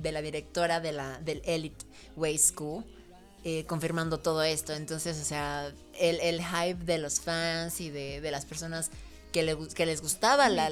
de 0.00 0.12
la 0.12 0.22
directora 0.22 0.80
de 0.80 0.92
la, 0.92 1.18
del 1.20 1.42
Elite 1.44 1.84
Way 2.16 2.38
School. 2.38 2.84
Eh, 3.42 3.64
confirmando 3.66 4.18
todo 4.20 4.42
esto, 4.42 4.74
entonces, 4.74 5.18
o 5.18 5.24
sea, 5.24 5.72
el, 5.98 6.20
el 6.20 6.44
hype 6.44 6.84
de 6.84 6.98
los 6.98 7.20
fans 7.20 7.80
y 7.80 7.88
de, 7.88 8.20
de 8.20 8.30
las 8.30 8.44
personas 8.44 8.90
que, 9.32 9.42
le, 9.42 9.56
que 9.68 9.86
les 9.86 10.02
gustaba 10.02 10.50
la, 10.50 10.70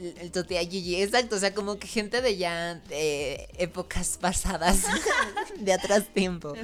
el 0.00 0.32
Totia 0.32 0.60
Gigi, 0.60 1.02
exacto, 1.02 1.36
o 1.36 1.38
sea, 1.38 1.54
como 1.54 1.78
que 1.78 1.86
gente 1.86 2.22
de 2.22 2.36
ya 2.36 2.76
de 2.88 3.48
épocas 3.58 4.18
pasadas, 4.20 4.84
de 5.60 5.72
atrás 5.72 6.04
tiempo, 6.12 6.54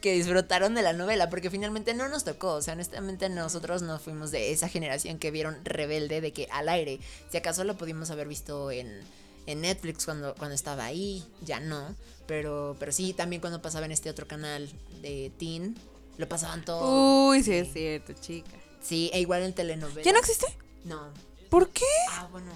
que 0.00 0.12
disfrutaron 0.12 0.74
de 0.74 0.82
la 0.82 0.92
novela, 0.92 1.30
porque 1.30 1.50
finalmente 1.50 1.94
no 1.94 2.08
nos 2.08 2.24
tocó, 2.24 2.54
o 2.54 2.62
sea, 2.62 2.74
honestamente 2.74 3.28
nosotros 3.28 3.82
no 3.82 3.98
fuimos 3.98 4.30
de 4.30 4.52
esa 4.52 4.68
generación 4.68 5.18
que 5.18 5.30
vieron 5.30 5.58
Rebelde 5.64 6.20
de 6.20 6.32
que 6.32 6.46
al 6.52 6.68
aire, 6.68 7.00
si 7.30 7.38
acaso 7.38 7.64
lo 7.64 7.76
pudimos 7.76 8.10
haber 8.10 8.28
visto 8.28 8.70
en, 8.70 9.00
en 9.48 9.62
Netflix 9.62 10.04
cuando, 10.04 10.34
cuando 10.34 10.54
estaba 10.54 10.84
ahí, 10.84 11.24
ya 11.40 11.58
no, 11.58 11.96
pero, 12.26 12.76
pero 12.78 12.92
sí, 12.92 13.14
también 13.14 13.40
cuando 13.40 13.62
pasaba 13.62 13.86
en 13.86 13.92
este 13.92 14.10
otro 14.10 14.28
canal 14.28 14.70
de 15.00 15.32
Teen, 15.38 15.74
lo 16.18 16.28
pasaban 16.28 16.64
todo. 16.66 17.28
Uy, 17.30 17.42
sí 17.42 17.54
es 17.54 17.72
cierto, 17.72 18.12
chica. 18.12 18.52
Sí, 18.82 19.10
e 19.14 19.20
igual 19.20 19.42
en 19.42 19.54
telenovela. 19.54 20.02
¿Ya 20.02 20.12
no 20.12 20.18
existe? 20.18 20.46
No. 20.84 21.08
¿Por 21.48 21.70
qué? 21.70 21.86
Ah, 22.10 22.28
bueno. 22.30 22.52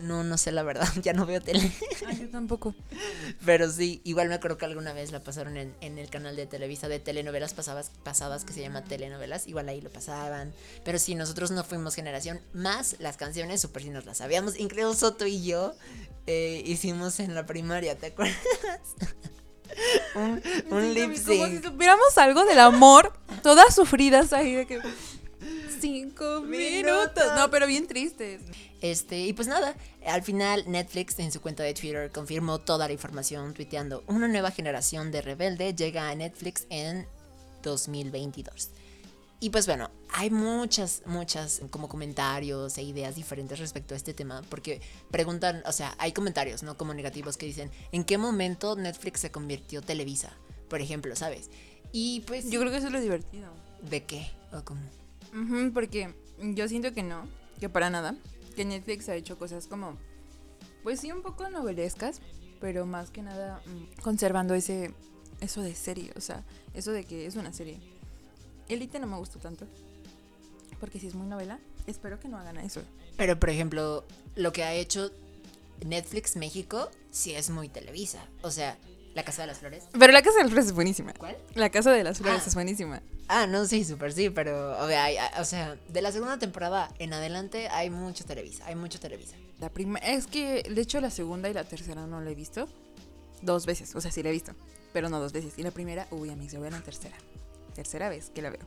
No, 0.00 0.24
no 0.24 0.38
sé 0.38 0.50
la 0.50 0.62
verdad, 0.62 0.88
ya 1.02 1.12
no 1.12 1.26
veo 1.26 1.40
tele. 1.40 1.70
Ah, 2.06 2.12
yo 2.12 2.28
tampoco. 2.28 2.74
Pero 3.44 3.70
sí, 3.70 4.00
igual 4.04 4.28
me 4.28 4.34
acuerdo 4.34 4.56
que 4.56 4.64
alguna 4.64 4.92
vez 4.92 5.12
la 5.12 5.22
pasaron 5.22 5.56
en, 5.56 5.74
en 5.80 5.98
el 5.98 6.08
canal 6.08 6.36
de 6.36 6.46
Televisa 6.46 6.88
de 6.88 6.98
telenovelas 6.98 7.54
pasadas, 7.54 7.90
pasadas 8.02 8.44
que 8.44 8.52
se 8.52 8.60
llama 8.60 8.82
Telenovelas, 8.82 9.46
igual 9.46 9.68
ahí 9.68 9.80
lo 9.80 9.90
pasaban. 9.90 10.52
Pero 10.84 10.98
sí, 10.98 11.14
nosotros 11.14 11.50
no 11.50 11.64
fuimos 11.64 11.94
generación, 11.94 12.40
más 12.52 12.96
las 12.98 13.16
canciones 13.16 13.60
super 13.60 13.82
sí 13.82 13.90
nos 13.90 14.06
las 14.06 14.18
sabíamos. 14.18 14.58
Incluso 14.58 14.94
Soto 14.94 15.26
y 15.26 15.44
yo 15.44 15.74
eh, 16.26 16.62
hicimos 16.64 17.20
en 17.20 17.34
la 17.34 17.46
primaria, 17.46 17.96
¿te 17.96 18.06
acuerdas? 18.06 18.36
un 20.14 20.42
un 20.70 20.94
lip 20.94 21.14
sync. 21.14 21.26
Como 21.26 21.46
si 21.46 21.62
supiéramos 21.62 22.18
algo 22.18 22.44
del 22.44 22.60
amor, 22.60 23.12
todas 23.42 23.74
sufridas 23.74 24.32
ahí 24.32 24.54
de 24.54 24.66
que... 24.66 24.80
cinco 25.80 26.42
minutos. 26.42 27.24
No, 27.36 27.50
pero 27.50 27.66
bien 27.66 27.86
tristes. 27.86 28.42
Este, 28.80 29.20
y 29.20 29.32
pues 29.32 29.48
nada, 29.48 29.74
al 30.06 30.22
final 30.22 30.64
Netflix 30.66 31.18
en 31.18 31.32
su 31.32 31.40
cuenta 31.40 31.62
de 31.62 31.74
Twitter 31.74 32.10
confirmó 32.10 32.58
toda 32.58 32.86
la 32.86 32.92
información 32.92 33.52
tuiteando, 33.52 34.04
una 34.06 34.26
nueva 34.26 34.50
generación 34.50 35.10
de 35.10 35.20
rebelde 35.20 35.74
llega 35.74 36.08
a 36.08 36.14
Netflix 36.14 36.66
en 36.70 37.06
2022. 37.62 38.70
Y 39.42 39.48
pues 39.48 39.66
bueno, 39.66 39.90
hay 40.12 40.28
muchas, 40.28 41.02
muchas 41.06 41.62
como 41.70 41.88
comentarios 41.88 42.76
e 42.76 42.82
ideas 42.82 43.16
diferentes 43.16 43.58
respecto 43.58 43.94
a 43.94 43.96
este 43.96 44.12
tema, 44.12 44.42
porque 44.50 44.82
preguntan, 45.10 45.62
o 45.66 45.72
sea, 45.72 45.94
hay 45.98 46.12
comentarios, 46.12 46.62
¿no? 46.62 46.76
Como 46.76 46.92
negativos 46.92 47.38
que 47.38 47.46
dicen, 47.46 47.70
¿en 47.90 48.04
qué 48.04 48.18
momento 48.18 48.76
Netflix 48.76 49.20
se 49.20 49.30
convirtió 49.30 49.80
Televisa? 49.80 50.36
Por 50.68 50.82
ejemplo, 50.82 51.16
¿sabes? 51.16 51.50
Y 51.90 52.20
pues... 52.26 52.50
Yo 52.50 52.60
creo 52.60 52.70
que 52.70 52.78
eso 52.78 52.88
es 52.88 52.92
lo 52.92 53.00
divertido. 53.00 53.48
¿De 53.80 54.04
qué? 54.04 54.30
¿O 54.52 54.62
cómo? 54.62 54.82
Porque 55.74 56.14
yo 56.40 56.68
siento 56.68 56.92
que 56.92 57.02
no, 57.02 57.28
que 57.58 57.68
para 57.68 57.90
nada, 57.90 58.16
que 58.56 58.64
Netflix 58.64 59.08
ha 59.08 59.14
hecho 59.14 59.38
cosas 59.38 59.66
como, 59.66 59.96
pues 60.82 61.00
sí, 61.00 61.12
un 61.12 61.22
poco 61.22 61.48
novelescas, 61.50 62.20
pero 62.60 62.86
más 62.86 63.10
que 63.10 63.22
nada 63.22 63.62
mm, 63.66 64.00
conservando 64.02 64.54
ese, 64.54 64.92
eso 65.40 65.62
de 65.62 65.74
serie, 65.74 66.12
o 66.16 66.20
sea, 66.20 66.44
eso 66.74 66.92
de 66.92 67.04
que 67.04 67.26
es 67.26 67.36
una 67.36 67.52
serie. 67.52 67.78
Elite 68.68 68.98
no 69.00 69.06
me 69.06 69.16
gustó 69.16 69.38
tanto, 69.38 69.66
porque 70.78 70.98
si 71.00 71.06
es 71.06 71.14
muy 71.14 71.26
novela, 71.26 71.58
espero 71.86 72.18
que 72.20 72.28
no 72.28 72.38
hagan 72.38 72.56
eso. 72.58 72.82
Pero 73.16 73.38
por 73.38 73.50
ejemplo, 73.50 74.04
lo 74.36 74.52
que 74.52 74.62
ha 74.64 74.72
hecho 74.74 75.10
Netflix 75.84 76.36
México 76.36 76.90
sí 77.10 77.34
es 77.34 77.50
muy 77.50 77.68
Televisa. 77.68 78.24
O 78.42 78.50
sea, 78.50 78.78
La 79.14 79.24
Casa 79.24 79.42
de 79.42 79.48
las 79.48 79.58
Flores. 79.58 79.84
Pero 79.98 80.12
La 80.12 80.22
Casa 80.22 80.36
de 80.38 80.42
las 80.44 80.50
Flores 80.52 80.66
es 80.68 80.72
buenísima. 80.74 81.12
¿Cuál? 81.14 81.36
La 81.54 81.70
Casa 81.70 81.90
de 81.92 82.04
las 82.04 82.18
Flores 82.18 82.42
Ah. 82.44 82.48
es 82.48 82.54
buenísima. 82.54 83.02
Ah, 83.32 83.46
no, 83.46 83.64
sí, 83.64 83.84
súper 83.84 84.12
sí, 84.12 84.28
pero 84.28 84.72
o 84.82 84.88
sea, 84.88 85.04
hay- 85.04 85.16
hay- 85.16 85.40
o 85.40 85.44
sea, 85.44 85.76
de 85.88 86.02
la 86.02 86.10
segunda 86.10 86.36
temporada 86.40 86.92
en 86.98 87.12
adelante 87.12 87.68
hay 87.68 87.88
mucho 87.88 88.24
Televisa, 88.24 88.66
hay 88.66 88.74
mucho 88.74 88.98
Televisa. 88.98 89.36
La 89.60 89.68
primera, 89.68 90.04
es 90.08 90.26
que 90.26 90.64
de 90.68 90.80
hecho 90.80 91.00
la 91.00 91.10
segunda 91.10 91.48
y 91.48 91.54
la 91.54 91.62
tercera 91.62 92.06
no 92.08 92.20
la 92.20 92.30
he 92.30 92.34
visto 92.34 92.68
dos 93.42 93.66
veces, 93.66 93.94
o 93.94 94.00
sea, 94.00 94.10
sí 94.10 94.24
la 94.24 94.30
he 94.30 94.32
visto, 94.32 94.52
pero 94.92 95.08
no 95.08 95.20
dos 95.20 95.32
veces. 95.32 95.52
Y 95.58 95.62
la 95.62 95.70
primera, 95.70 96.08
uy, 96.10 96.30
amigos, 96.30 96.54
yo 96.54 96.64
a 96.64 96.70
la 96.70 96.80
tercera. 96.80 97.14
Tercera 97.74 98.08
vez 98.08 98.30
que 98.34 98.42
la 98.42 98.50
veo. 98.50 98.60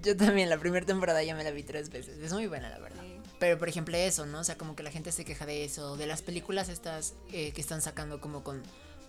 Yo 0.00 0.16
también, 0.16 0.48
la 0.48 0.58
primera 0.58 0.86
temporada 0.86 1.20
ya 1.24 1.34
me 1.34 1.42
la 1.42 1.50
vi 1.50 1.64
tres 1.64 1.90
veces, 1.90 2.18
es 2.18 2.32
muy 2.32 2.46
buena 2.46 2.68
la 2.70 2.78
verdad. 2.78 3.02
Pero 3.40 3.58
por 3.58 3.68
ejemplo 3.68 3.96
eso, 3.96 4.26
¿no? 4.26 4.38
O 4.40 4.44
sea, 4.44 4.56
como 4.56 4.76
que 4.76 4.84
la 4.84 4.92
gente 4.92 5.10
se 5.10 5.24
queja 5.24 5.44
de 5.44 5.64
eso, 5.64 5.96
de 5.96 6.06
las 6.06 6.22
películas 6.22 6.68
estas 6.68 7.14
eh, 7.32 7.50
que 7.52 7.60
están 7.60 7.82
sacando 7.82 8.20
como 8.20 8.44
con 8.44 8.62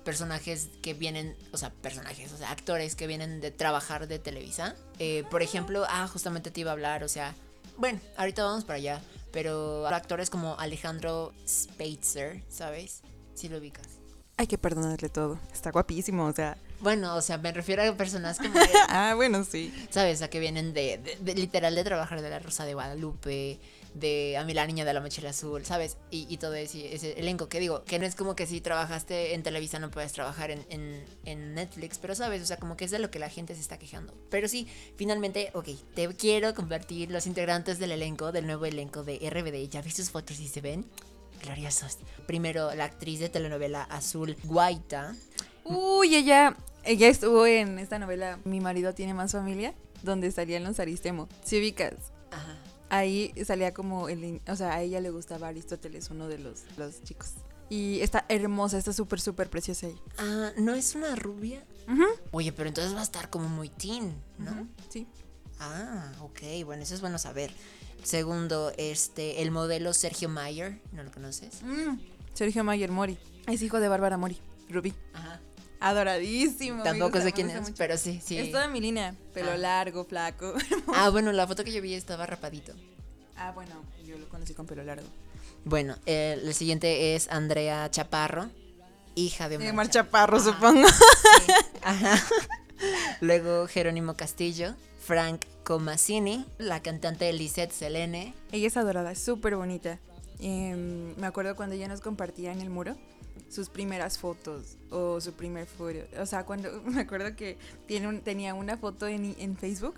personajes 0.05 0.69
que 0.81 0.93
vienen, 0.93 1.35
o 1.51 1.57
sea, 1.57 1.71
personajes, 1.71 2.31
o 2.31 2.37
sea, 2.37 2.51
actores 2.51 2.95
que 2.95 3.07
vienen 3.07 3.41
de 3.41 3.51
trabajar 3.51 4.07
de 4.07 4.19
Televisa. 4.19 4.75
Eh, 4.99 5.25
por 5.29 5.41
ejemplo, 5.41 5.83
ah, 5.89 6.07
justamente 6.07 6.51
te 6.51 6.61
iba 6.61 6.71
a 6.71 6.73
hablar, 6.73 7.03
o 7.03 7.09
sea, 7.09 7.35
bueno, 7.77 7.99
ahorita 8.15 8.43
vamos 8.45 8.63
para 8.63 8.77
allá, 8.77 9.01
pero 9.33 9.85
actores 9.87 10.29
como 10.29 10.57
Alejandro 10.59 11.33
Spitzer, 11.45 12.41
¿sabes? 12.47 13.01
Si 13.33 13.49
lo 13.49 13.57
ubicas. 13.57 13.85
Hay 14.37 14.47
que 14.47 14.57
perdonarle 14.57 15.09
todo. 15.09 15.39
Está 15.53 15.71
guapísimo, 15.71 16.25
o 16.25 16.33
sea. 16.33 16.57
Bueno, 16.81 17.15
o 17.15 17.21
sea, 17.21 17.37
me 17.37 17.51
refiero 17.51 17.83
a 17.83 17.95
personas 17.97 18.37
como, 18.37 18.53
Ah, 18.89 19.13
bueno, 19.15 19.43
sí. 19.43 19.73
¿sabes? 19.89 20.21
A 20.21 20.29
que 20.29 20.39
vienen 20.39 20.73
de, 20.73 20.97
de- 20.99 21.17
de- 21.19 21.35
literal 21.35 21.73
de 21.73 21.83
trabajar 21.83 22.21
de 22.21 22.29
la 22.29 22.39
Rosa 22.39 22.65
de 22.65 22.73
Guadalupe, 22.73 23.59
de 23.95 24.37
A 24.37 24.43
mí 24.43 24.53
la 24.53 24.67
niña 24.67 24.85
de 24.85 24.93
la 24.93 25.01
mochila 25.01 25.29
azul, 25.29 25.65
¿sabes? 25.65 25.97
Y, 26.11 26.27
y 26.29 26.37
todo 26.37 26.53
ese, 26.53 26.93
ese 26.93 27.13
elenco 27.13 27.47
que 27.47 27.59
digo, 27.59 27.83
que 27.85 27.97
no 27.97 28.05
es 28.05 28.15
como 28.15 28.35
que 28.35 28.45
si 28.45 28.61
trabajaste 28.61 29.33
en 29.33 29.41
Televisa 29.41 29.79
no 29.79 29.89
puedes 29.89 30.11
trabajar 30.11 30.51
en, 30.51 30.65
en, 30.69 31.03
en 31.25 31.55
Netflix, 31.55 31.97
pero 31.97 32.13
¿sabes? 32.13 32.41
O 32.43 32.45
sea, 32.45 32.57
como 32.57 32.77
que 32.77 32.85
es 32.85 32.91
de 32.91 32.99
lo 32.99 33.09
que 33.09 33.19
la 33.19 33.29
gente 33.29 33.55
se 33.55 33.61
está 33.61 33.79
quejando. 33.79 34.13
Pero 34.29 34.47
sí, 34.47 34.67
finalmente, 34.97 35.49
ok, 35.53 35.69
te 35.95 36.07
quiero 36.15 36.53
compartir 36.53 37.09
los 37.09 37.25
integrantes 37.25 37.79
del 37.79 37.91
elenco, 37.91 38.31
del 38.31 38.45
nuevo 38.45 38.65
elenco 38.65 39.03
de 39.03 39.17
RBD. 39.29 39.69
Ya 39.69 39.81
vi 39.81 39.91
sus 39.91 40.09
fotos 40.09 40.39
y 40.39 40.47
se 40.47 40.61
ven 40.61 40.85
gloriosos. 41.41 41.97
Primero, 42.27 42.73
la 42.75 42.85
actriz 42.85 43.19
de 43.19 43.29
telenovela 43.29 43.83
Azul 43.83 44.35
Guaita. 44.43 45.15
Uy, 45.63 46.15
ella, 46.15 46.55
ella 46.83 47.07
estuvo 47.07 47.45
en 47.45 47.79
esta 47.79 47.97
novela 47.97 48.39
Mi 48.43 48.59
marido 48.59 48.93
tiene 48.93 49.13
más 49.13 49.31
familia, 49.31 49.73
donde 50.03 50.31
salía 50.31 50.57
en 50.57 50.63
los 50.65 50.79
Aristemo. 50.79 51.27
Si 51.43 51.57
ubicas, 51.57 51.93
Ajá. 52.31 52.57
Ahí 52.97 53.33
salía 53.45 53.73
como 53.73 54.09
el, 54.09 54.41
o 54.47 54.55
sea, 54.55 54.73
a 54.75 54.81
ella 54.81 54.99
le 55.01 55.09
gustaba 55.09 55.47
Aristóteles, 55.47 56.09
uno 56.09 56.27
de 56.27 56.37
los, 56.39 56.63
los 56.77 57.03
chicos. 57.03 57.31
Y 57.69 57.99
está 58.01 58.25
hermosa, 58.29 58.77
está 58.77 58.93
súper, 58.93 59.19
súper 59.19 59.49
preciosa 59.49 59.87
ella. 59.87 59.99
Ah, 60.17 60.51
¿no 60.57 60.73
es 60.75 60.93
una 60.95 61.15
rubia? 61.15 61.63
Ujú, 61.87 62.03
Oye, 62.31 62.51
pero 62.51 62.67
entonces 62.69 62.93
va 62.95 62.99
a 62.99 63.03
estar 63.03 63.29
como 63.29 63.47
muy 63.49 63.69
teen, 63.69 64.13
¿no? 64.37 64.67
Sí. 64.89 65.07
Ah, 65.59 66.11
ok, 66.21 66.41
bueno, 66.65 66.83
eso 66.83 66.93
es 66.93 67.01
bueno 67.01 67.17
saber. 67.17 67.51
Segundo, 68.03 68.71
este, 68.77 69.41
el 69.41 69.49
modelo 69.51 69.93
Sergio 69.93 70.29
Mayer, 70.29 70.79
¿no 70.91 71.03
lo 71.03 71.11
conoces? 71.11 71.63
Mm, 71.63 71.97
Sergio 72.33 72.63
Mayer 72.63 72.91
Mori. 72.91 73.17
Es 73.47 73.61
hijo 73.61 73.79
de 73.79 73.87
Bárbara 73.87 74.17
Mori, 74.17 74.37
Rubí. 74.69 74.93
Ajá. 75.13 75.39
Adoradísimo. 75.85 76.83
Tampoco 76.83 77.21
sé 77.21 77.31
quién 77.31 77.49
es, 77.49 77.61
mucho. 77.61 77.73
pero 77.77 77.97
sí, 77.97 78.19
sí. 78.23 78.37
Es 78.37 78.51
toda 78.51 78.67
mi 78.67 78.81
línea. 78.81 79.15
Pelo 79.33 79.51
Ah. 79.51 79.57
largo, 79.57 80.03
flaco. 80.05 80.53
Ah, 80.93 81.09
bueno, 81.09 81.31
la 81.31 81.45
foto 81.47 81.63
que 81.63 81.71
yo 81.71 81.81
vi 81.81 81.93
estaba 81.93 82.25
rapadito. 82.25 82.73
ah, 83.37 83.51
bueno, 83.51 83.75
yo 84.05 84.17
lo 84.17 84.27
conocí 84.29 84.53
con 84.53 84.65
pelo 84.65 84.83
largo. 84.83 85.07
Bueno, 85.63 85.95
el, 86.05 86.39
el 86.47 86.53
siguiente 86.53 87.15
es 87.15 87.27
Andrea 87.29 87.89
Chaparro, 87.91 88.49
hija 89.15 89.49
de 89.49 89.57
De 89.57 89.65
Omar 89.65 89.75
Mar 89.75 89.85
Cha- 89.87 90.03
Chaparro, 90.03 90.37
Ajá. 90.37 90.45
supongo. 90.53 90.87
Sí, 90.87 91.53
Ajá. 91.83 92.19
Luego 93.21 93.67
Jerónimo 93.67 94.15
Castillo, 94.15 94.75
Frank 95.01 95.41
Comasini, 95.63 96.45
la 96.57 96.81
cantante 96.81 97.31
Lisette 97.33 97.71
Selene. 97.71 98.33
Ella 98.51 98.67
es 98.67 98.77
adorada, 98.77 99.11
es 99.11 99.19
súper 99.23 99.55
bonita. 99.55 99.99
Em, 100.39 101.15
me 101.17 101.27
acuerdo 101.27 101.55
cuando 101.55 101.75
ella 101.75 101.87
nos 101.87 102.01
compartía 102.01 102.51
en 102.51 102.59
el 102.61 102.69
muro 102.69 102.95
sus 103.49 103.69
primeras 103.69 104.17
fotos 104.17 104.77
o 104.89 105.21
su 105.21 105.33
primer 105.33 105.65
foto. 105.67 105.99
O 106.19 106.25
sea, 106.25 106.45
cuando 106.45 106.81
me 106.85 107.01
acuerdo 107.01 107.35
que 107.35 107.57
tiene 107.87 108.07
un- 108.07 108.21
tenía 108.21 108.53
una 108.53 108.77
foto 108.77 109.07
en, 109.07 109.35
en 109.39 109.55
Facebook 109.57 109.95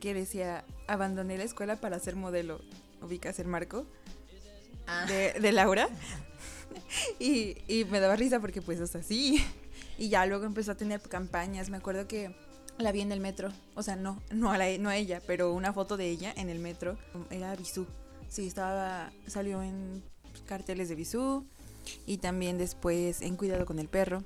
que 0.00 0.14
decía, 0.14 0.64
abandoné 0.86 1.38
la 1.38 1.44
escuela 1.44 1.76
para 1.80 1.98
ser 1.98 2.14
modelo. 2.16 2.60
¿Ubicas 3.02 3.38
el 3.38 3.46
marco? 3.48 3.86
Ah. 4.86 5.06
de, 5.06 5.32
de 5.40 5.52
Laura. 5.52 5.88
y, 7.18 7.56
y 7.68 7.84
me 7.86 8.00
daba 8.00 8.16
risa 8.16 8.40
porque 8.40 8.62
pues, 8.62 8.80
o 8.80 8.86
sea, 8.86 9.02
sí. 9.02 9.42
Y 9.98 10.08
ya 10.08 10.26
luego 10.26 10.44
empezó 10.44 10.72
a 10.72 10.74
tener 10.76 11.00
campañas. 11.00 11.70
Me 11.70 11.76
acuerdo 11.78 12.06
que 12.08 12.34
la 12.78 12.92
vi 12.92 13.00
en 13.00 13.12
el 13.12 13.20
metro. 13.20 13.50
O 13.74 13.82
sea, 13.82 13.96
no, 13.96 14.20
no 14.30 14.50
a, 14.52 14.58
la- 14.58 14.76
no 14.78 14.88
a 14.88 14.96
ella, 14.96 15.20
pero 15.26 15.52
una 15.52 15.72
foto 15.72 15.96
de 15.96 16.08
ella 16.08 16.32
en 16.36 16.48
el 16.50 16.58
metro. 16.58 16.98
Era 17.30 17.54
Bisú. 17.56 17.86
Sí, 18.28 18.46
estaba, 18.46 19.12
salió 19.26 19.62
en 19.62 20.02
carteles 20.46 20.88
de 20.88 20.96
Bisú. 20.96 21.46
Y 22.06 22.18
también 22.18 22.58
después 22.58 23.22
en 23.22 23.36
Cuidado 23.36 23.66
con 23.66 23.78
el 23.78 23.88
perro. 23.88 24.22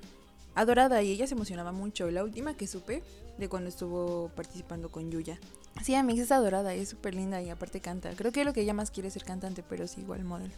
Adorada 0.55 1.03
y 1.03 1.13
ella 1.13 1.27
se 1.27 1.35
emocionaba 1.35 1.73
mucho. 1.73 2.11
La 2.11 2.25
última 2.25 2.57
que 2.57 2.67
supe 2.67 3.03
de 3.39 3.49
cuando 3.49 3.69
estuvo 3.69 4.31
participando 4.35 4.91
con 4.91 5.11
Yuya. 5.11 5.39
Sí, 5.83 5.95
Amix 5.95 6.21
es 6.21 6.33
adorada 6.33 6.75
y 6.75 6.81
es 6.81 6.89
súper 6.89 7.15
linda 7.15 7.41
y 7.41 7.51
aparte 7.51 7.81
canta. 7.81 8.11
Creo 8.17 8.33
que 8.33 8.45
lo 8.45 8.53
que 8.53 8.63
ella 8.63 8.75
más 8.75 8.91
quiere 8.91 9.09
es 9.09 9.15
ser 9.15 9.25
cantante, 9.25 9.63
pero 9.63 9.87
sí 9.87 10.01
igual 10.01 10.25
modelo. 10.25 10.53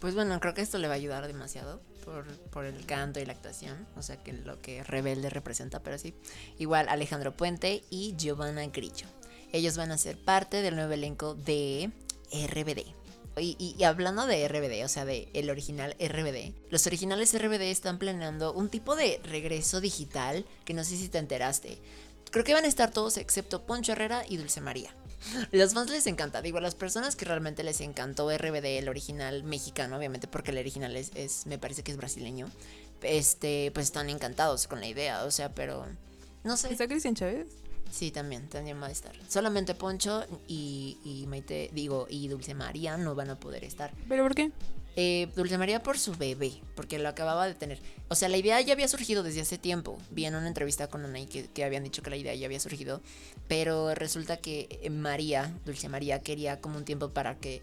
Pues 0.00 0.14
bueno, 0.14 0.38
creo 0.40 0.54
que 0.54 0.62
esto 0.62 0.78
le 0.78 0.88
va 0.88 0.94
a 0.94 0.96
ayudar 0.96 1.26
demasiado 1.26 1.80
por, 2.04 2.26
por 2.50 2.64
el 2.64 2.84
canto 2.84 3.18
y 3.18 3.26
la 3.26 3.32
actuación, 3.32 3.86
o 3.96 4.02
sea 4.02 4.22
que 4.22 4.32
lo 4.32 4.60
que 4.60 4.84
Rebelde 4.84 5.30
representa, 5.30 5.80
pero 5.80 5.98
sí. 5.98 6.14
Igual 6.58 6.88
Alejandro 6.88 7.36
Puente 7.36 7.82
y 7.90 8.14
Giovanna 8.16 8.66
Grillo. 8.66 9.06
Ellos 9.52 9.76
van 9.76 9.90
a 9.92 9.98
ser 9.98 10.22
parte 10.22 10.60
del 10.60 10.76
nuevo 10.76 10.92
elenco 10.92 11.34
de 11.34 11.90
RBD. 12.30 13.05
Y, 13.38 13.82
hablando 13.84 14.26
de 14.26 14.48
RBD, 14.48 14.82
o 14.84 14.88
sea, 14.88 15.04
de 15.04 15.28
el 15.34 15.50
original 15.50 15.94
RBD, 16.00 16.54
los 16.70 16.86
originales 16.86 17.34
RBD 17.38 17.62
están 17.70 17.98
planeando 17.98 18.52
un 18.54 18.70
tipo 18.70 18.96
de 18.96 19.20
regreso 19.24 19.80
digital 19.82 20.46
que 20.64 20.72
no 20.72 20.84
sé 20.84 20.96
si 20.96 21.08
te 21.08 21.18
enteraste. 21.18 21.78
Creo 22.30 22.44
que 22.44 22.54
van 22.54 22.64
a 22.64 22.68
estar 22.68 22.90
todos 22.90 23.18
excepto 23.18 23.62
Poncho 23.66 23.92
Herrera 23.92 24.24
y 24.26 24.38
Dulce 24.38 24.60
María. 24.62 24.94
Los 25.52 25.74
fans 25.74 25.90
les 25.90 26.06
encanta, 26.06 26.40
digo, 26.40 26.58
a 26.58 26.60
las 26.62 26.74
personas 26.74 27.14
que 27.16 27.24
realmente 27.26 27.62
les 27.62 27.80
encantó 27.80 28.30
RBD, 28.30 28.78
el 28.78 28.88
original 28.88 29.42
mexicano, 29.44 29.96
obviamente, 29.98 30.28
porque 30.28 30.50
el 30.50 30.58
original 30.58 30.96
es, 30.96 31.10
es- 31.14 31.46
me 31.46 31.58
parece 31.58 31.82
que 31.82 31.90
es 31.92 31.96
brasileño, 31.98 32.50
este, 33.02 33.70
pues 33.74 33.86
están 33.86 34.08
encantados 34.10 34.66
con 34.66 34.80
la 34.80 34.86
idea, 34.86 35.24
o 35.24 35.30
sea, 35.30 35.54
pero 35.54 35.86
no 36.44 36.56
sé. 36.56 36.72
¿Está 36.72 36.86
Cristian 36.88 37.14
Chávez? 37.14 37.48
Sí, 37.90 38.10
también, 38.10 38.48
también 38.48 38.80
va 38.80 38.86
a 38.86 38.90
estar. 38.90 39.12
Solamente 39.28 39.74
Poncho 39.74 40.24
y, 40.48 40.98
y 41.04 41.26
Maite, 41.26 41.70
digo, 41.72 42.06
y 42.10 42.28
Dulce 42.28 42.54
María 42.54 42.96
no 42.96 43.14
van 43.14 43.30
a 43.30 43.40
poder 43.40 43.64
estar. 43.64 43.92
¿Pero 44.08 44.22
por 44.22 44.34
qué? 44.34 44.50
Eh, 44.98 45.28
Dulce 45.36 45.58
María 45.58 45.82
por 45.82 45.98
su 45.98 46.14
bebé, 46.14 46.52
porque 46.74 46.98
lo 46.98 47.10
acababa 47.10 47.46
de 47.46 47.54
tener. 47.54 47.78
O 48.08 48.14
sea, 48.14 48.30
la 48.30 48.38
idea 48.38 48.58
ya 48.62 48.72
había 48.72 48.88
surgido 48.88 49.22
desde 49.22 49.42
hace 49.42 49.58
tiempo. 49.58 49.98
Vi 50.10 50.24
en 50.24 50.34
una 50.34 50.48
entrevista 50.48 50.88
con 50.88 51.04
Anaí 51.04 51.26
que, 51.26 51.48
que 51.48 51.64
habían 51.64 51.84
dicho 51.84 52.02
que 52.02 52.08
la 52.08 52.16
idea 52.16 52.34
ya 52.34 52.46
había 52.46 52.60
surgido. 52.60 53.02
Pero 53.46 53.94
resulta 53.94 54.38
que 54.38 54.68
eh, 54.70 54.88
María, 54.88 55.52
Dulce 55.66 55.90
María, 55.90 56.20
quería 56.20 56.62
como 56.62 56.78
un 56.78 56.86
tiempo 56.86 57.10
para 57.10 57.36
que. 57.36 57.60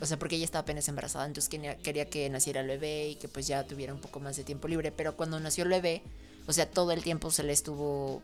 O 0.00 0.06
sea, 0.06 0.16
porque 0.16 0.36
ella 0.36 0.44
estaba 0.44 0.62
apenas 0.62 0.86
embarazada, 0.88 1.26
entonces 1.26 1.48
quería, 1.48 1.76
quería 1.76 2.08
que 2.08 2.28
naciera 2.30 2.60
el 2.60 2.68
bebé 2.68 3.08
y 3.08 3.14
que 3.16 3.28
pues 3.28 3.48
ya 3.48 3.66
tuviera 3.66 3.92
un 3.92 4.00
poco 4.00 4.20
más 4.20 4.36
de 4.36 4.44
tiempo 4.44 4.68
libre. 4.68 4.92
Pero 4.92 5.16
cuando 5.16 5.40
nació 5.40 5.64
el 5.64 5.70
bebé, 5.70 6.02
o 6.46 6.52
sea, 6.52 6.70
todo 6.70 6.92
el 6.92 7.02
tiempo 7.02 7.32
se 7.32 7.42
le 7.42 7.52
estuvo 7.52 8.22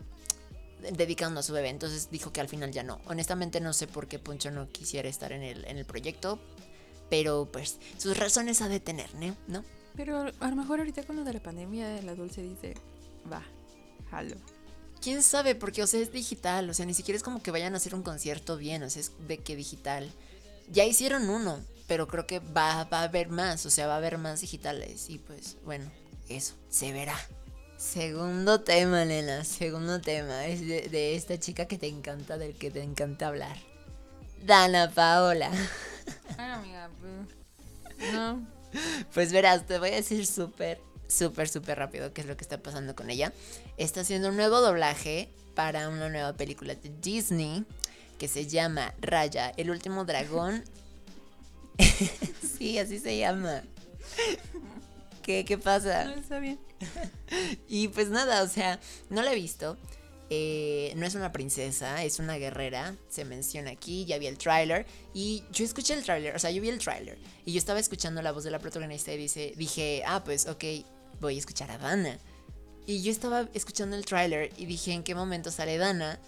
dedicando 0.93 1.41
a 1.41 1.43
su 1.43 1.53
bebé. 1.53 1.69
Entonces 1.69 2.11
dijo 2.11 2.33
que 2.33 2.41
al 2.41 2.49
final 2.49 2.73
ya 2.73 2.83
no. 2.83 3.01
Honestamente 3.07 3.61
no 3.61 3.73
sé 3.73 3.87
por 3.87 4.09
qué 4.09 4.19
Poncho 4.19 4.51
no 4.51 4.69
quisiera 4.71 5.09
estar 5.09 5.33
en 5.33 5.43
el, 5.43 5.65
en 5.67 5.79
el 5.79 5.85
proyecto. 5.85 6.39
Pero 7.11 7.49
pues 7.53 7.79
sus 7.99 8.17
razones 8.17 8.63
ha 8.63 8.69
de 8.69 8.81
tener, 8.81 9.11
¿no? 9.47 9.65
Pero 9.95 10.33
a 10.41 10.49
lo 10.49 10.57
mejor 10.57 10.79
ahorita 10.79 11.03
con 11.03 11.17
lo 11.17 11.25
de 11.25 11.35
la 11.35 11.43
pandemia 11.43 12.01
la 12.03 12.15
Dulce 12.15 12.43
dice, 12.43 12.75
va, 13.31 13.43
jalo. 14.11 14.37
¿Quién 15.03 15.23
sabe? 15.23 15.55
Porque, 15.55 15.83
o 15.83 15.87
sea, 15.87 16.01
es 16.01 16.13
digital. 16.13 16.71
O 16.71 16.75
sea, 16.75 16.87
ni 16.87 16.95
siquiera 16.95 17.17
es 17.17 17.23
como 17.23 17.43
que 17.43 17.51
vayan 17.51 17.75
a 17.75 17.79
hacer 17.79 17.95
un 17.95 18.03
concierto 18.03 18.57
bien. 18.57 18.83
O 18.85 18.89
sea, 18.89 19.01
es 19.01 19.13
de 19.27 19.39
que 19.39 19.57
digital. 19.57 20.11
Ya 20.71 20.85
hicieron 20.85 21.29
uno, 21.29 21.59
pero 21.89 22.07
creo 22.07 22.27
que 22.27 22.39
va, 22.39 22.85
va 22.85 23.01
a 23.01 23.05
haber 23.05 23.29
más. 23.29 23.67
O 23.67 23.71
sea, 23.71 23.89
va 23.89 23.95
a 23.95 23.97
haber 23.97 24.17
más 24.17 24.41
digitales. 24.41 25.11
Y 25.11 25.19
pues, 25.19 25.57
bueno, 25.65 25.91
eso, 26.29 26.55
se 26.71 26.93
verá. 26.93 27.17
Segundo 27.83 28.61
tema, 28.61 29.05
nena, 29.05 29.45
segundo 29.45 30.01
tema. 30.01 30.47
Es 30.47 30.61
de, 30.61 31.17
esta 31.17 31.37
chica 31.41 31.67
que 31.67 31.79
te 31.79 31.89
encanta, 31.89 32.39
del 32.39 32.55
que 32.55 32.71
te 32.71 32.81
encanta 32.81 33.27
hablar. 33.27 33.57
Dana 34.41 34.89
Paola. 34.89 35.51
Ay, 36.39 36.51
amiga, 36.53 36.91
pues, 37.01 38.13
no. 38.13 38.47
Pues 39.13 39.33
verás, 39.33 39.67
te 39.67 39.81
voy 39.81 39.91
a 39.91 39.97
decir 39.97 40.25
súper, 40.27 40.81
súper, 41.09 41.49
súper 41.49 41.77
rápido 41.77 42.15
qué 42.15 42.21
es 42.21 42.29
lo 42.29 42.37
que 42.37 42.45
está 42.45 42.63
pasando 42.63 42.95
con 42.95 43.11
ella. 43.11 43.33
Está 43.79 44.03
haciendo 44.03 44.29
un 44.29 44.37
nuevo 44.37 44.61
doblaje 44.61 45.29
para 45.57 45.89
una 45.89 46.09
nueva 46.09 46.35
película 46.35 46.77
de 46.77 46.89
Disney 47.03 47.67
que 48.17 48.29
se 48.29 48.47
llama 48.47 48.95
Raya, 49.01 49.53
el 49.57 49.71
último 49.71 50.05
dragón. 50.05 50.63
sí, 52.59 52.79
así 52.79 53.01
se 53.01 53.19
llama. 53.19 53.65
¿Qué, 55.23 55.45
qué 55.45 55.59
pasa? 55.59 56.05
No, 56.05 56.15
está 56.15 56.39
bien. 56.39 56.59
y 57.69 57.89
pues 57.89 58.09
nada, 58.11 58.43
o 58.43 58.49
sea, 58.49 58.79
no 59.09 59.23
la 59.23 59.33
he 59.33 59.37
visto. 59.37 59.77
Eh, 60.35 60.95
no 60.97 61.05
es 61.05 61.15
una 61.15 61.31
princesa, 61.31 62.03
es 62.03 62.19
una 62.19 62.37
guerrera. 62.37 62.97
Se 63.09 63.25
menciona 63.25 63.71
aquí, 63.71 64.07
ya 64.07 64.19
vi 64.19 64.27
el 64.27 64.39
tráiler. 64.39 64.87
Y 65.13 65.45
yo 65.53 65.65
escuché 65.65 65.95
el 65.95 66.03
tráiler, 66.03 66.35
o 66.35 66.39
sea, 66.39 66.51
yo 66.51 66.63
vi 66.63 66.71
el 66.71 66.79
tráiler. 66.79 67.19
Y 67.45 67.53
yo 67.53 67.59
estaba 67.59 67.79
escuchando 67.79 68.23
la 68.23 68.33
voz 68.33 68.45
de 68.45 68.51
la 68.51 68.59
protagonista 68.59 69.13
y 69.13 69.19
dice, 69.19 69.53
dije, 69.57 70.03
ah, 70.07 70.25
pues 70.25 70.47
ok, 70.47 70.65
voy 71.21 71.37
a 71.37 71.39
escuchar 71.39 71.71
a 71.71 71.79
Dana. 71.79 72.19
Y 72.87 73.03
yo 73.03 73.13
estaba 73.13 73.49
escuchando 73.53 73.95
el 73.95 74.05
tráiler 74.07 74.51
y 74.57 74.67
dije, 74.67 74.93
¿en 74.93 75.03
qué 75.03 75.15
momento 75.15 75.51
sale 75.51 75.77
Dana? 75.77 76.19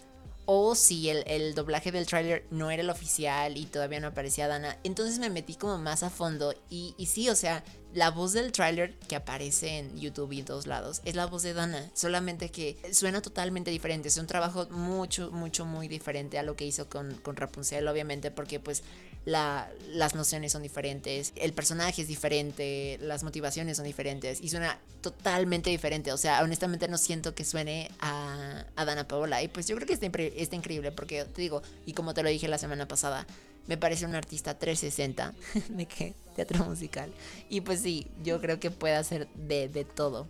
O 0.47 0.75
si 0.75 1.09
el, 1.09 1.55
doblaje 1.55 1.91
del 1.91 2.07
tráiler 2.07 2.47
no 2.51 2.71
era 2.71 2.83
el 2.83 2.91
oficial 2.91 3.57
y 3.57 3.67
todavía 3.67 4.01
no 4.01 4.09
aparecía 4.09 4.47
Dana. 4.47 4.79
Entonces 4.85 5.19
me 5.19 5.31
metí 5.31 5.55
como 5.55 5.79
más 5.79 6.03
a 6.03 6.11
fondo. 6.11 6.55
Y, 6.69 6.95
y 6.99 7.07
sí, 7.07 7.29
o 7.31 7.35
sea, 7.35 7.65
la 7.95 8.11
voz 8.11 8.33
del 8.33 8.53
tráiler 8.53 8.95
que 9.09 9.17
aparece 9.17 9.79
en 9.79 9.99
YouTube 9.99 10.33
y 10.33 10.41
en 10.41 10.45
todos 10.45 10.67
lados 10.67 11.01
es 11.05 11.15
la 11.15 11.27
voz 11.27 11.43
de 11.43 11.55
Dana. 11.55 11.91
Solamente 11.95 12.51
que 12.51 12.77
suena 12.93 13.23
totalmente 13.23 13.71
diferente. 13.71 14.09
Es 14.09 14.19
un 14.19 14.27
trabajo 14.27 14.67
mucho, 14.71 15.31
mucho, 15.31 15.65
muy 15.65 15.89
diferente 15.89 16.39
a 16.39 16.43
lo 16.43 16.57
que 16.57 16.67
hizo 16.67 16.89
con, 16.89 17.15
con 17.15 17.37
Rapunzel, 17.37 17.89
obviamente, 17.89 18.31
porque 18.31 18.61
pues 18.61 18.83
la, 19.25 19.71
las 19.89 20.15
nociones 20.15 20.53
son 20.53 20.63
diferentes, 20.63 21.33
el 21.37 21.53
personaje 21.53 22.03
es 22.03 22.09
diferente, 22.09 22.99
las 23.01 23.23
motivaciones 23.23 23.77
son 23.77 23.87
diferentes 23.87 24.41
y 24.41 24.51
suena 24.51 24.79
totalmente 25.01 25.71
diferente. 25.71 26.13
O 26.13 26.17
sea, 26.17 26.43
honestamente 26.43 26.89
no 26.89 26.99
siento 26.99 27.35
que 27.35 27.45
suene 27.45 27.91
a, 28.01 28.65
a 28.77 28.85
Dana 28.85 29.09
Paola. 29.09 29.43
Y 29.43 29.49
pues 29.49 29.67
yo 29.67 29.77
creo 29.77 29.87
que 29.87 29.95
está, 29.95 30.07
está 30.07 30.57
increíble 30.57 30.93
porque 30.93 31.25
te 31.25 31.41
digo, 31.41 31.63
y 31.87 31.93
como 31.95 32.13
te 32.15 32.23
lo 32.23 32.29
dije 32.29 32.49
la 32.49 32.59
semana 32.59 32.87
pasada, 32.87 33.27
me 33.67 33.79
parece 33.79 34.05
un 34.05 34.15
artista 34.15 34.59
360 34.59 35.33
de 35.71 35.87
qué 35.87 36.15
teatro 36.37 36.65
musical. 36.65 37.11
Y 37.49 37.63
pues 37.63 37.81
sí, 37.81 38.09
yo 38.23 38.41
creo 38.41 38.61
que 38.61 38.71
puede 38.71 38.95
hacer 38.95 39.29
de, 39.35 39.69
de 39.69 39.85
todo. 39.85 40.29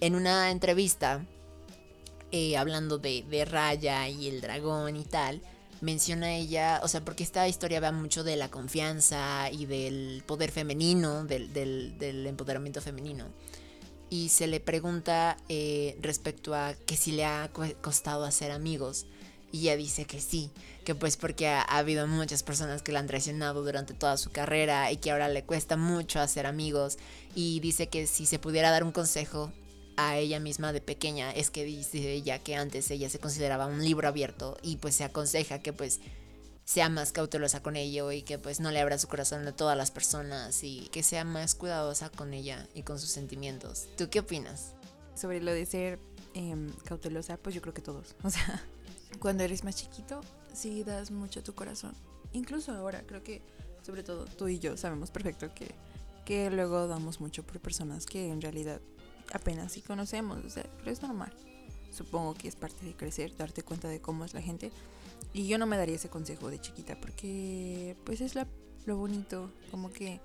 En 0.00 0.14
una 0.14 0.50
entrevista, 0.50 1.24
eh, 2.32 2.56
hablando 2.56 2.98
de, 2.98 3.24
de 3.28 3.44
Raya 3.44 4.08
y 4.08 4.28
el 4.28 4.40
dragón 4.40 4.96
y 4.96 5.04
tal, 5.04 5.40
menciona 5.80 6.34
ella, 6.34 6.80
o 6.82 6.88
sea, 6.88 7.04
porque 7.04 7.22
esta 7.22 7.48
historia 7.48 7.80
va 7.80 7.92
mucho 7.92 8.24
de 8.24 8.36
la 8.36 8.50
confianza 8.50 9.50
y 9.50 9.66
del 9.66 10.22
poder 10.26 10.50
femenino, 10.50 11.24
del, 11.24 11.52
del, 11.52 12.26
empoderamiento 12.26 12.80
femenino. 12.80 13.26
Y 14.10 14.28
se 14.28 14.46
le 14.46 14.60
pregunta 14.60 15.36
eh, 15.48 15.96
respecto 16.00 16.54
a 16.54 16.74
que 16.86 16.96
si 16.96 17.12
le 17.12 17.24
ha 17.24 17.50
costado 17.80 18.24
hacer 18.24 18.50
amigos. 18.50 19.06
Y 19.52 19.62
ella 19.62 19.76
dice 19.76 20.04
que 20.04 20.20
sí, 20.20 20.50
que 20.84 20.94
pues 20.94 21.16
porque 21.16 21.48
ha, 21.48 21.62
habido 21.62 22.06
muchas 22.06 22.42
personas 22.42 22.82
que 22.82 22.92
la 22.92 23.00
han 23.00 23.06
traicionado 23.06 23.64
durante 23.64 23.94
toda 23.94 24.16
su 24.16 24.30
carrera 24.30 24.92
y 24.92 24.96
que 24.96 25.10
ahora 25.10 25.28
le 25.28 25.44
cuesta 25.44 25.76
mucho 25.76 26.20
hacer 26.20 26.46
amigos. 26.46 26.98
Y 27.34 27.60
dice 27.60 27.88
que 27.88 28.06
si 28.06 28.26
se 28.26 28.38
pudiera 28.38 28.70
dar 28.70 28.84
un 28.84 28.92
consejo 28.92 29.52
a 30.08 30.18
ella 30.18 30.40
misma 30.40 30.72
de 30.72 30.80
pequeña, 30.80 31.30
es 31.30 31.50
que 31.50 31.64
dice 31.64 32.12
ella 32.12 32.38
que 32.38 32.56
antes 32.56 32.90
ella 32.90 33.10
se 33.10 33.18
consideraba 33.18 33.66
un 33.66 33.84
libro 33.84 34.08
abierto 34.08 34.56
y 34.62 34.76
pues 34.76 34.94
se 34.94 35.04
aconseja 35.04 35.60
que 35.60 35.72
pues 35.72 36.00
sea 36.64 36.88
más 36.88 37.12
cautelosa 37.12 37.62
con 37.62 37.76
ello 37.76 38.12
y 38.12 38.22
que 38.22 38.38
pues 38.38 38.60
no 38.60 38.70
le 38.70 38.80
abra 38.80 38.98
su 38.98 39.08
corazón 39.08 39.46
a 39.48 39.52
todas 39.52 39.76
las 39.76 39.90
personas 39.90 40.62
y 40.62 40.88
que 40.92 41.02
sea 41.02 41.24
más 41.24 41.54
cuidadosa 41.54 42.10
con 42.10 42.32
ella 42.32 42.68
y 42.74 42.82
con 42.82 42.98
sus 42.98 43.10
sentimientos. 43.10 43.88
¿Tú 43.96 44.08
qué 44.08 44.20
opinas? 44.20 44.74
Sobre 45.16 45.40
lo 45.40 45.52
de 45.52 45.66
ser 45.66 45.98
em, 46.34 46.70
cautelosa, 46.84 47.36
pues 47.36 47.54
yo 47.54 47.60
creo 47.60 47.74
que 47.74 47.82
todos. 47.82 48.14
O 48.22 48.30
sea, 48.30 48.62
cuando 49.18 49.42
eres 49.42 49.64
más 49.64 49.74
chiquito, 49.74 50.20
sí 50.54 50.84
das 50.84 51.10
mucho 51.10 51.42
tu 51.42 51.54
corazón. 51.54 51.94
Incluso 52.32 52.72
ahora, 52.72 53.02
creo 53.06 53.22
que 53.24 53.42
sobre 53.82 54.04
todo 54.04 54.24
tú 54.24 54.46
y 54.46 54.60
yo 54.60 54.76
sabemos 54.76 55.10
perfecto 55.10 55.52
que, 55.52 55.74
que 56.24 56.50
luego 56.50 56.86
damos 56.86 57.20
mucho 57.20 57.42
por 57.42 57.58
personas 57.60 58.06
que 58.06 58.30
en 58.30 58.40
realidad 58.40 58.80
apenas 59.32 59.72
sí 59.72 59.82
conocemos. 59.82 60.44
O 60.44 60.50
sea, 60.50 60.64
pero 60.78 60.90
es 60.90 61.02
normal. 61.02 61.32
Supongo 61.90 62.34
que 62.34 62.48
es 62.48 62.56
parte 62.56 62.84
de 62.84 62.94
crecer, 62.94 63.36
darte 63.36 63.62
cuenta 63.62 63.88
de 63.88 64.00
cómo 64.00 64.24
es 64.24 64.34
la 64.34 64.40
gente. 64.40 64.70
Y 65.32 65.46
yo 65.46 65.58
no 65.58 65.66
me 65.66 65.76
daría 65.76 65.96
ese 65.96 66.08
consejo 66.08 66.50
de 66.50 66.60
chiquita 66.60 66.98
porque 67.00 67.96
pues 68.04 68.20
es 68.20 68.34
lo 68.86 68.96
bonito. 68.96 69.50
Como 69.70 69.92
que 69.92 70.20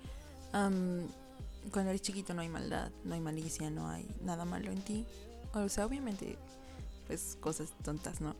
cuando 0.52 1.90
eres 1.90 2.02
chiquito 2.02 2.34
no 2.34 2.40
hay 2.42 2.48
maldad, 2.48 2.90
no 3.04 3.14
hay 3.14 3.20
malicia, 3.20 3.70
no 3.70 3.88
hay 3.88 4.08
nada 4.22 4.44
malo 4.44 4.70
en 4.70 4.80
ti. 4.82 5.06
O 5.52 5.68
sea, 5.68 5.86
obviamente 5.86 6.38
pues 7.06 7.36
cosas 7.40 7.70
tontas, 7.84 8.20
¿no? 8.20 8.34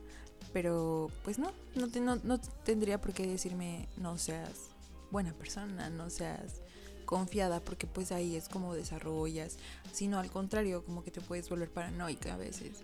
Pero 0.52 1.11
pues 1.24 1.38
no, 1.38 1.52
no, 1.74 2.16
no, 2.16 2.40
tendría 2.64 3.00
por 3.00 3.12
qué 3.12 3.26
decirme 3.26 3.88
no 3.96 4.18
seas 4.18 4.70
buena 5.11 5.33
persona, 5.33 5.90
no 5.90 6.11
seas 6.11 6.61
confiada, 7.07 7.61
porque 7.61 7.87
pues 7.87 8.12
ahí 8.12 8.37
es 8.37 8.49
como 8.49 8.75
desarrollas, 8.75 9.57
sino 9.92 10.19
al 10.19 10.31
contrario, 10.31 10.85
como 10.85 11.03
que 11.03 11.11
te 11.11 11.21
puedes 11.21 11.49
volver 11.49 11.71
paranoica 11.71 12.35
a 12.35 12.37
veces. 12.37 12.83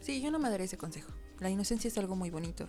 Sí, 0.00 0.22
yo 0.22 0.30
no 0.30 0.38
me 0.38 0.48
daré 0.48 0.64
ese 0.64 0.78
consejo. 0.78 1.12
La 1.40 1.50
inocencia 1.50 1.88
es 1.88 1.98
algo 1.98 2.16
muy 2.16 2.30
bonito 2.30 2.66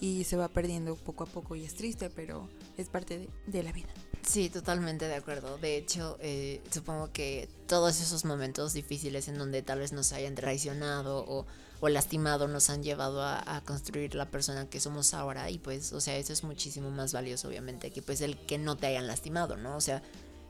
y 0.00 0.24
se 0.24 0.36
va 0.36 0.48
perdiendo 0.48 0.96
poco 0.96 1.24
a 1.24 1.26
poco 1.26 1.56
y 1.56 1.64
es 1.64 1.74
triste, 1.74 2.08
pero 2.08 2.48
es 2.76 2.88
parte 2.88 3.28
de, 3.46 3.62
la 3.62 3.72
vida. 3.72 3.88
Sí, 4.22 4.48
totalmente 4.48 5.06
de 5.06 5.14
acuerdo. 5.14 5.58
De 5.58 5.76
hecho, 5.76 6.16
eh, 6.20 6.62
supongo 6.70 7.12
que 7.12 7.48
todos 7.66 8.00
esos 8.00 8.24
momentos 8.24 8.72
difíciles 8.72 9.28
en 9.28 9.38
donde 9.38 9.62
tal 9.62 9.80
vez 9.80 9.92
nos 9.92 10.12
hayan 10.12 10.34
traicionado 10.34 11.24
o 11.28 11.46
o 11.80 11.88
lastimado 11.88 12.48
nos 12.48 12.70
han 12.70 12.82
llevado 12.82 13.22
a, 13.22 13.62
construir 13.64 14.14
la 14.14 14.26
persona 14.26 14.68
que 14.68 14.80
somos 14.80 15.14
ahora 15.14 15.50
y 15.50 15.58
pues, 15.58 15.92
o 15.92 16.00
sea, 16.00 16.16
eso 16.16 16.32
es 16.32 16.42
muchísimo 16.42 16.90
más 16.90 17.12
valioso 17.12 17.48
obviamente 17.48 17.90
que 17.90 18.02
pues 18.02 18.20
el 18.20 18.36
que 18.36 18.58
no 18.58 18.76
te 18.76 18.86
hayan 18.86 19.06
lastimado, 19.06 19.56
¿no? 19.56 19.76
O 19.76 19.80
sea, 19.80 20.02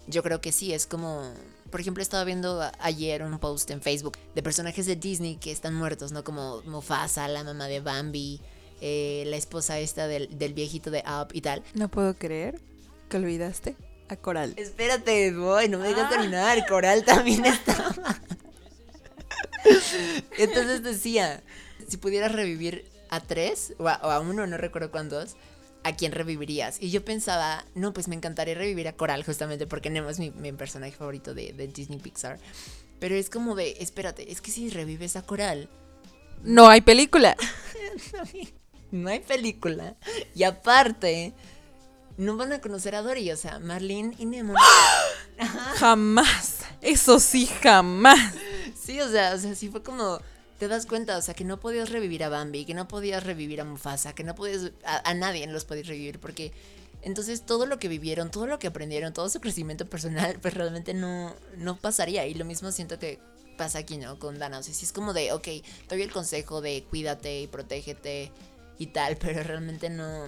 yo 0.09 0.23
creo 0.23 0.40
que 0.40 0.53
sí, 0.53 0.73
es 0.73 0.87
como, 0.87 1.33
por 1.71 1.81
ejemplo, 1.81 2.03
estaba 2.03 2.25
viendo 2.25 2.61
ayer 2.81 3.23
un 3.23 3.38
post 3.38 3.71
en 3.71 3.81
Facebook 3.81 4.18
de 4.35 4.42
personajes 4.42 4.87
de 4.87 4.97
Disney 4.97 5.37
que 5.37 5.53
están 5.53 5.75
muertos, 5.75 6.12
¿no? 6.12 6.25
Como 6.25 6.62
Mufasa, 6.62 7.29
la 7.29 7.44
mamá 7.44 7.66
de 7.66 7.81
Bambi, 7.81 8.40
eh, 8.81 9.25
la 9.27 9.37
esposa 9.37 9.79
esta 9.79 10.07
del, 10.09 10.38
del 10.38 10.55
viejito 10.55 10.90
de 10.90 11.05
Up 11.07 11.29
y 11.33 11.40
tal. 11.40 11.62
No 11.75 11.88
puedo 11.88 12.14
creer 12.14 12.61
que 13.09 13.16
olvidaste 13.16 13.77
a 14.09 14.16
Coral. 14.16 14.55
Espérate, 14.57 15.33
voy, 15.33 15.68
no 15.68 15.79
me 15.79 15.88
dejas 15.88 16.07
ah. 16.07 16.11
terminar. 16.11 16.66
Coral 16.66 17.05
también 17.05 17.44
estaba. 17.44 18.21
Entonces 20.38 20.83
decía, 20.83 21.42
si 21.87 21.97
pudieras 21.97 22.33
revivir 22.33 22.85
a 23.11 23.21
tres, 23.21 23.75
o 23.79 23.88
a, 23.88 24.21
uno, 24.21 24.47
no 24.47 24.57
recuerdo 24.57 24.90
cuántos, 24.90 25.37
¿a 25.88 25.96
quién 25.96 26.12
revivirías? 26.12 26.81
Y 26.81 26.90
yo 26.90 27.05
pensaba, 27.05 27.64
no, 27.74 27.92
pues 27.92 28.09
me 28.09 28.14
encantaría 28.14 28.55
revivir 28.55 28.88
a 28.88 28.92
Coral, 28.92 29.24
justamente 29.24 29.66
porque 29.66 29.90
Nemo 29.90 30.11
es 30.11 30.18
mi, 30.18 30.31
personaje 30.53 30.92
favorito 30.92 31.35
de, 31.35 31.53
Disney 31.74 31.98
Pixar. 31.98 32.38
Pero 33.01 33.14
es 33.14 33.31
como 33.31 33.55
de, 33.55 33.77
espérate, 33.81 34.31
es 34.31 34.40
que 34.40 34.51
si 34.51 34.70
revives 34.70 35.16
a 35.16 35.22
Coral... 35.22 35.68
No 36.42 36.68
hay 36.68 36.81
película. 36.81 37.37
no 38.92 39.09
hay 39.09 39.20
película. 39.20 39.96
Y 40.35 40.44
aparte, 40.44 41.35
no 42.16 42.37
van 42.37 42.53
a 42.53 42.61
conocer 42.61 42.94
a 42.94 43.03
Dory, 43.03 43.31
o 43.33 43.37
sea, 43.37 43.59
Marlene 43.59 44.14
y 44.18 44.27
Nemo. 44.27 44.55
Jamás. 45.79 46.59
Eso 46.81 47.18
sí, 47.18 47.46
jamás. 47.46 48.35
Sí, 48.81 49.01
o 49.01 49.11
sea, 49.11 49.35
o 49.35 49.38
sea, 49.38 49.55
sí 49.55 49.68
fue 49.68 49.83
como 49.83 50.20
te 50.59 50.68
das 50.68 50.87
cuenta, 50.87 51.16
o 51.16 51.23
sea, 51.23 51.35
que 51.35 51.44
no 51.44 51.61
podías 51.61 51.90
revivir 51.90 52.25
a 52.25 52.29
Bambi, 52.29 52.64
que 52.64 52.75
no 52.75 52.88
podías 52.88 53.23
revivir 53.23 53.61
a 53.61 53.64
Mufasa, 53.64 54.14
que 54.14 54.25
no 54.25 54.35
podías, 54.35 54.73
a, 54.85 55.14
nadie 55.14 55.47
los 55.47 55.64
podías 55.64 55.87
revivir, 55.87 56.18
porque 56.18 56.53
entonces 57.03 57.47
todo 57.47 57.64
lo 57.64 57.79
que 57.79 57.87
vivieron, 57.87 58.31
todo 58.31 58.47
lo 58.47 58.59
que 58.59 58.66
aprendieron, 58.66 59.12
todo 59.12 59.29
su 59.29 59.40
crecimiento 59.40 59.87
personal, 59.87 60.38
pues 60.42 60.55
realmente 60.55 60.94
no, 60.94 61.33
no 61.57 61.77
pasaría. 61.77 62.27
Y 62.27 62.35
lo 62.35 62.44
mismo 62.44 62.73
siento 62.73 62.99
que 62.99 63.21
pasa 63.57 63.79
aquí, 63.79 63.99
¿no? 63.99 64.18
Con 64.18 64.38
Dana. 64.38 64.59
O 64.59 64.62
sea, 64.62 64.75
sí 64.75 64.85
es 64.85 64.92
como 64.92 65.12
de, 65.12 65.33
ok, 65.33 65.44
te 65.44 65.62
doy 65.88 66.03
el 66.03 66.12
consejo 66.12 66.61
de 66.61 66.85
cuídate 66.90 67.40
y 67.42 67.47
protégete 67.47 68.33
y 68.79 68.87
tal, 68.88 69.16
pero 69.21 69.42
realmente 69.44 69.90
no, 69.90 70.27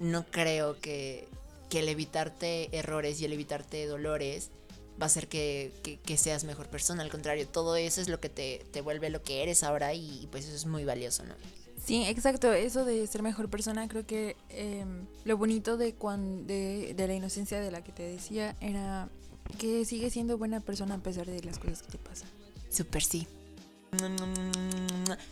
no 0.00 0.26
creo 0.26 0.80
que, 0.80 1.28
que 1.70 1.80
el 1.80 1.88
evitarte 1.88 2.76
errores 2.76 3.20
y 3.20 3.26
el 3.26 3.32
evitarte 3.32 3.86
dolores 3.86 4.50
va 5.00 5.04
a 5.04 5.06
hacer 5.06 5.28
que, 5.28 5.72
que, 6.04 6.16
seas 6.16 6.44
mejor 6.44 6.68
persona. 6.68 7.02
Al 7.02 7.10
contrario, 7.10 7.46
todo 7.48 7.76
eso 7.76 8.00
es 8.00 8.08
lo 8.08 8.20
que 8.20 8.28
te, 8.28 8.64
te 8.70 8.80
vuelve 8.80 9.10
lo 9.10 9.22
que 9.22 9.42
eres 9.42 9.62
ahora 9.62 9.94
y, 9.94 10.28
pues 10.30 10.46
eso 10.46 10.54
es 10.54 10.66
muy 10.66 10.84
valioso, 10.84 11.24
¿no? 11.24 11.34
Sí, 11.84 12.04
exacto. 12.04 12.52
Eso 12.52 12.84
de 12.84 13.06
ser 13.06 13.22
mejor 13.22 13.48
persona, 13.48 13.88
creo 13.88 14.06
que 14.06 14.36
eh, 14.50 14.84
lo 15.24 15.36
bonito 15.36 15.76
de, 15.76 15.94
cuando, 15.94 16.44
de, 16.46 16.94
de 16.94 17.06
la 17.08 17.14
inocencia 17.14 17.60
de 17.60 17.70
la 17.70 17.82
que 17.82 17.92
te 17.92 18.02
decía 18.04 18.56
era 18.60 19.08
que 19.58 19.84
sigue 19.84 20.10
siendo 20.10 20.38
buena 20.38 20.60
persona 20.60 20.94
a 20.94 20.98
pesar 20.98 21.26
de 21.26 21.42
las 21.42 21.58
cosas 21.58 21.82
que 21.82 21.92
te 21.92 21.98
pasan. 21.98 22.28
Super 22.70 23.02
sí. 23.02 23.26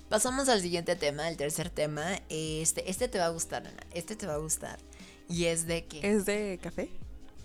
Pasamos 0.08 0.48
al 0.50 0.60
siguiente 0.60 0.96
tema, 0.96 1.28
el 1.28 1.36
tercer 1.36 1.70
tema. 1.70 2.20
Este, 2.28 2.90
este 2.90 3.08
te 3.08 3.18
va 3.18 3.26
a 3.26 3.30
gustar, 3.30 3.66
Ana. 3.66 3.86
Este 3.92 4.16
te 4.16 4.26
va 4.26 4.34
a 4.34 4.38
gustar. 4.38 4.78
Y 5.28 5.46
es 5.46 5.66
de 5.66 5.86
que. 5.86 6.00
¿Es 6.06 6.26
de 6.26 6.58
café? 6.62 6.90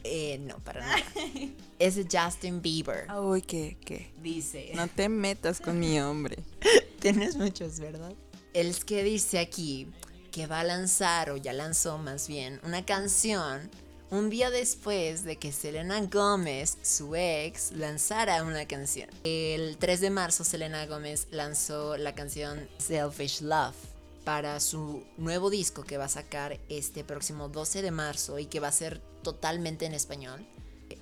Eh, 0.07 0.37
no, 0.37 0.59
para 0.59 0.81
nada. 0.81 1.03
es 1.79 1.95
de 1.95 2.07
Justin 2.11 2.61
Bieber. 2.61 3.11
Uy, 3.11 3.41
¿qué? 3.41 3.77
¿Qué? 3.83 4.11
Dice. 4.21 4.71
No 4.75 4.87
te 4.87 5.09
metas 5.09 5.59
con 5.59 5.79
mi 5.79 5.99
hombre. 5.99 6.37
Tienes 6.99 7.35
muchos, 7.35 7.79
¿verdad? 7.79 8.13
El 8.53 8.75
que 8.85 9.03
dice 9.03 9.39
aquí 9.39 9.87
que 10.31 10.47
va 10.47 10.59
a 10.59 10.63
lanzar, 10.63 11.31
o 11.31 11.37
ya 11.37 11.53
lanzó 11.53 11.97
más 11.97 12.27
bien, 12.27 12.59
una 12.63 12.85
canción 12.85 13.69
un 14.11 14.29
día 14.29 14.51
después 14.51 15.23
de 15.23 15.37
que 15.37 15.51
Selena 15.51 15.99
Gómez, 16.01 16.77
su 16.83 17.15
ex, 17.15 17.71
lanzara 17.71 18.43
una 18.43 18.67
canción. 18.67 19.09
El 19.23 19.77
3 19.77 20.01
de 20.01 20.09
marzo 20.11 20.43
Selena 20.43 20.85
Gómez 20.85 21.27
lanzó 21.31 21.97
la 21.97 22.13
canción 22.13 22.67
Selfish 22.77 23.41
Love 23.41 23.94
para 24.25 24.59
su 24.59 25.03
nuevo 25.17 25.49
disco 25.49 25.83
que 25.83 25.97
va 25.97 26.05
a 26.05 26.09
sacar 26.09 26.59
este 26.67 27.03
próximo 27.03 27.47
12 27.47 27.81
de 27.83 27.91
marzo 27.91 28.39
y 28.39 28.47
que 28.47 28.59
va 28.59 28.67
a 28.67 28.73
ser 28.73 28.99
totalmente 29.21 29.85
en 29.85 29.93
español. 29.93 30.45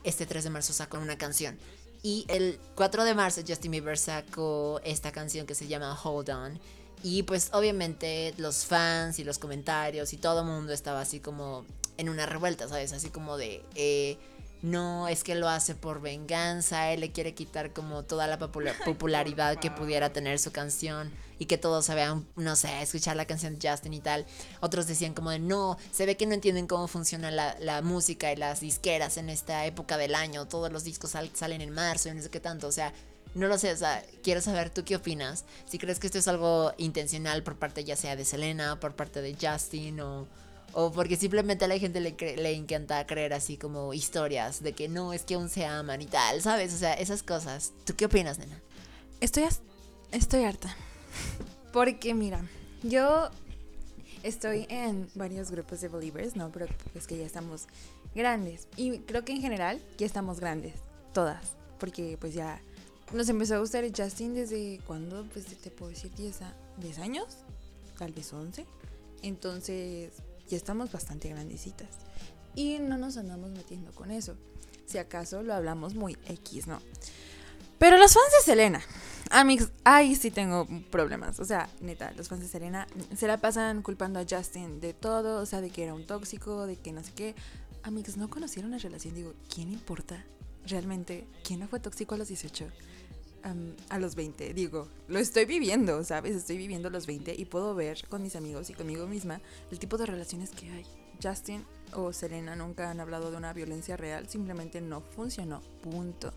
Este 0.03 0.25
3 0.25 0.43
de 0.43 0.49
marzo 0.49 0.73
sacó 0.73 0.99
una 0.99 1.17
canción. 1.17 1.57
Y 2.03 2.25
el 2.27 2.59
4 2.75 3.05
de 3.05 3.15
marzo 3.15 3.41
Justin 3.47 3.71
Bieber 3.71 3.97
sacó 3.97 4.81
esta 4.83 5.13
canción 5.13 5.47
que 5.47 5.55
se 5.55 5.67
llama 5.67 5.97
Hold 6.03 6.29
On. 6.29 6.59
Y 7.01 7.23
pues 7.23 7.49
obviamente 7.53 8.33
los 8.37 8.65
fans 8.65 9.19
y 9.19 9.23
los 9.23 9.39
comentarios 9.39 10.13
y 10.13 10.17
todo 10.17 10.41
el 10.41 10.45
mundo 10.45 10.73
estaba 10.73 11.01
así 11.01 11.21
como 11.21 11.65
en 11.97 12.09
una 12.09 12.25
revuelta, 12.25 12.67
¿sabes? 12.67 12.91
Así 12.91 13.09
como 13.09 13.37
de, 13.37 13.63
eh, 13.75 14.17
no, 14.61 15.07
es 15.07 15.23
que 15.23 15.35
lo 15.35 15.47
hace 15.47 15.75
por 15.75 16.01
venganza, 16.01 16.91
él 16.91 17.01
le 17.01 17.11
quiere 17.11 17.33
quitar 17.33 17.71
como 17.71 18.03
toda 18.03 18.27
la 18.27 18.37
popularidad 18.85 19.59
que 19.59 19.71
pudiera 19.71 20.11
tener 20.11 20.39
su 20.39 20.51
canción 20.51 21.11
y 21.43 21.45
que 21.45 21.57
todos 21.57 21.85
se 21.85 21.93
vean, 21.93 22.25
no 22.37 22.55
sé, 22.55 22.81
escuchar 22.81 23.17
la 23.17 23.25
canción 23.25 23.59
de 23.59 23.69
Justin 23.69 23.93
y 23.93 23.99
tal. 23.99 24.25
Otros 24.61 24.87
decían 24.87 25.13
como 25.13 25.29
de, 25.29 25.39
no, 25.39 25.77
se 25.91 26.05
ve 26.05 26.15
que 26.15 26.25
no 26.25 26.33
entienden 26.33 26.67
cómo 26.67 26.87
funciona 26.87 27.31
la, 27.31 27.81
música 27.81 28.31
y 28.31 28.37
las 28.37 28.61
disqueras 28.61 29.17
en 29.17 29.29
esta 29.29 29.65
época 29.65 29.97
del 29.97 30.15
año, 30.15 30.47
todos 30.47 30.71
los 30.71 30.85
discos 30.85 31.11
salen 31.33 31.59
en 31.59 31.71
marzo 31.71 32.07
y 32.07 32.13
no 32.13 32.21
sé 32.21 32.29
qué 32.29 32.39
tanto, 32.39 32.67
o 32.67 32.71
sea... 32.71 32.93
No 33.35 33.47
lo 33.47 33.57
sé, 33.57 33.71
o 33.73 33.75
sea, 33.75 34.05
quiero 34.21 34.41
saber 34.41 34.69
tú 34.69 34.83
qué 34.85 34.95
opinas. 34.95 35.43
Si 35.67 35.79
crees 35.79 35.97
que 35.97 36.05
esto 36.05 36.19
es 36.19 36.27
algo 36.27 36.71
intencional 36.77 37.41
por 37.41 37.55
parte 37.55 37.83
ya 37.83 37.95
sea 37.95 38.15
de 38.15 38.25
Selena, 38.25 38.79
por 38.79 38.95
parte 38.95 39.23
de 39.23 39.35
Justin 39.41 40.01
o, 40.01 40.27
o 40.73 40.91
porque 40.91 41.15
simplemente 41.15 41.65
a 41.65 41.67
la 41.67 41.79
gente 41.79 41.99
le, 41.99 42.11
le 42.11 42.53
encanta 42.53 43.07
creer 43.07 43.33
así 43.33 43.57
como 43.57 43.91
historias 43.91 44.61
de 44.61 44.73
que 44.73 44.87
no, 44.87 45.13
es 45.13 45.23
que 45.23 45.33
aún 45.33 45.49
se 45.49 45.65
aman 45.65 46.03
y 46.03 46.05
tal, 46.05 46.43
¿sabes? 46.43 46.75
O 46.75 46.77
sea, 46.77 46.93
esas 46.93 47.23
cosas. 47.23 47.71
¿Tú 47.85 47.95
qué 47.95 48.05
opinas, 48.05 48.37
nena? 48.37 48.61
Estoy, 49.19 49.45
estoy 50.11 50.43
harta. 50.43 50.77
Porque 51.71 52.13
mira, 52.13 52.41
yo 52.83 53.29
estoy 54.23 54.65
en 54.69 55.09
varios 55.15 55.51
grupos 55.51 55.81
de 55.81 55.87
believers, 55.89 56.35
¿no? 56.35 56.51
Pero 56.51 56.67
es 56.95 57.07
que 57.07 57.17
ya 57.17 57.25
estamos 57.25 57.67
grandes. 58.15 58.67
Y 58.75 58.99
creo 58.99 59.25
que 59.25 59.33
en 59.33 59.41
general 59.41 59.81
ya 59.97 60.05
estamos 60.05 60.39
grandes, 60.39 60.73
todas. 61.13 61.53
Porque 61.79 62.17
pues 62.19 62.33
ya 62.33 62.61
nos 63.11 63.29
empezó 63.29 63.55
a 63.55 63.59
gustar 63.59 63.85
Justin 63.95 64.33
desde 64.33 64.79
cuando, 64.87 65.25
pues 65.33 65.45
te 65.45 65.69
puedo 65.69 65.91
decir 65.91 66.11
10, 66.15 66.39
10 66.77 66.99
años, 66.99 67.37
tal 67.97 68.11
vez 68.11 68.31
11. 68.31 68.65
Entonces, 69.21 70.11
ya 70.49 70.57
estamos 70.57 70.91
bastante 70.91 71.29
grandecitas. 71.29 71.89
Y 72.55 72.79
no 72.79 72.97
nos 72.97 73.17
andamos 73.17 73.51
metiendo 73.51 73.91
con 73.93 74.11
eso. 74.11 74.35
Si 74.85 74.97
acaso 74.97 75.43
lo 75.43 75.53
hablamos 75.53 75.95
muy 75.95 76.17
X, 76.27 76.67
¿no? 76.67 76.79
Pero 77.79 77.97
los 77.97 78.13
fans 78.13 78.31
de 78.39 78.45
Selena, 78.45 78.81
Amix, 79.29 79.71
ahí 79.83 80.15
sí 80.15 80.31
tengo 80.31 80.67
problemas. 80.91 81.39
O 81.39 81.45
sea, 81.45 81.69
neta, 81.81 82.11
los 82.11 82.27
fans 82.27 82.41
de 82.41 82.47
Selena 82.47 82.87
se 83.15 83.27
la 83.27 83.37
pasan 83.37 83.81
culpando 83.81 84.19
a 84.19 84.25
Justin 84.29 84.79
de 84.79 84.93
todo, 84.93 85.41
o 85.41 85.45
sea, 85.45 85.61
de 85.61 85.69
que 85.69 85.83
era 85.83 85.93
un 85.93 86.05
tóxico, 86.05 86.65
de 86.65 86.75
que 86.75 86.91
no 86.91 87.03
sé 87.03 87.11
qué. 87.15 87.35
Amix, 87.83 88.17
no 88.17 88.29
conocieron 88.29 88.71
la 88.71 88.77
relación. 88.77 89.15
Digo, 89.15 89.33
¿quién 89.53 89.71
importa 89.71 90.25
realmente 90.65 91.27
quién 91.43 91.59
no 91.59 91.67
fue 91.67 91.79
tóxico 91.79 92.15
a 92.15 92.17
los 92.17 92.27
18? 92.27 92.67
a 93.89 93.99
los 93.99 94.15
20. 94.15 94.53
Digo, 94.53 94.87
lo 95.07 95.19
estoy 95.19 95.45
viviendo, 95.45 96.03
¿sabes? 96.03 96.35
Estoy 96.35 96.57
viviendo 96.57 96.89
los 96.89 97.05
20 97.05 97.35
y 97.37 97.45
puedo 97.45 97.75
ver 97.75 98.07
con 98.07 98.23
mis 98.23 98.35
amigos 98.35 98.69
y 98.69 98.73
conmigo 98.73 99.05
misma 99.05 99.41
el 99.69 99.79
tipo 99.79 99.97
de 99.97 100.05
relaciones 100.05 100.51
que 100.51 100.69
hay. 100.69 100.85
Justin 101.21 101.65
o 101.93 102.11
Selena 102.13 102.55
nunca 102.55 102.89
han 102.89 102.99
hablado 102.99 103.31
de 103.31 103.37
una 103.37 103.53
violencia 103.53 103.97
real, 103.97 104.29
simplemente 104.29 104.81
no 104.81 105.01
funcionó. 105.01 105.61
Punto. 105.81 106.33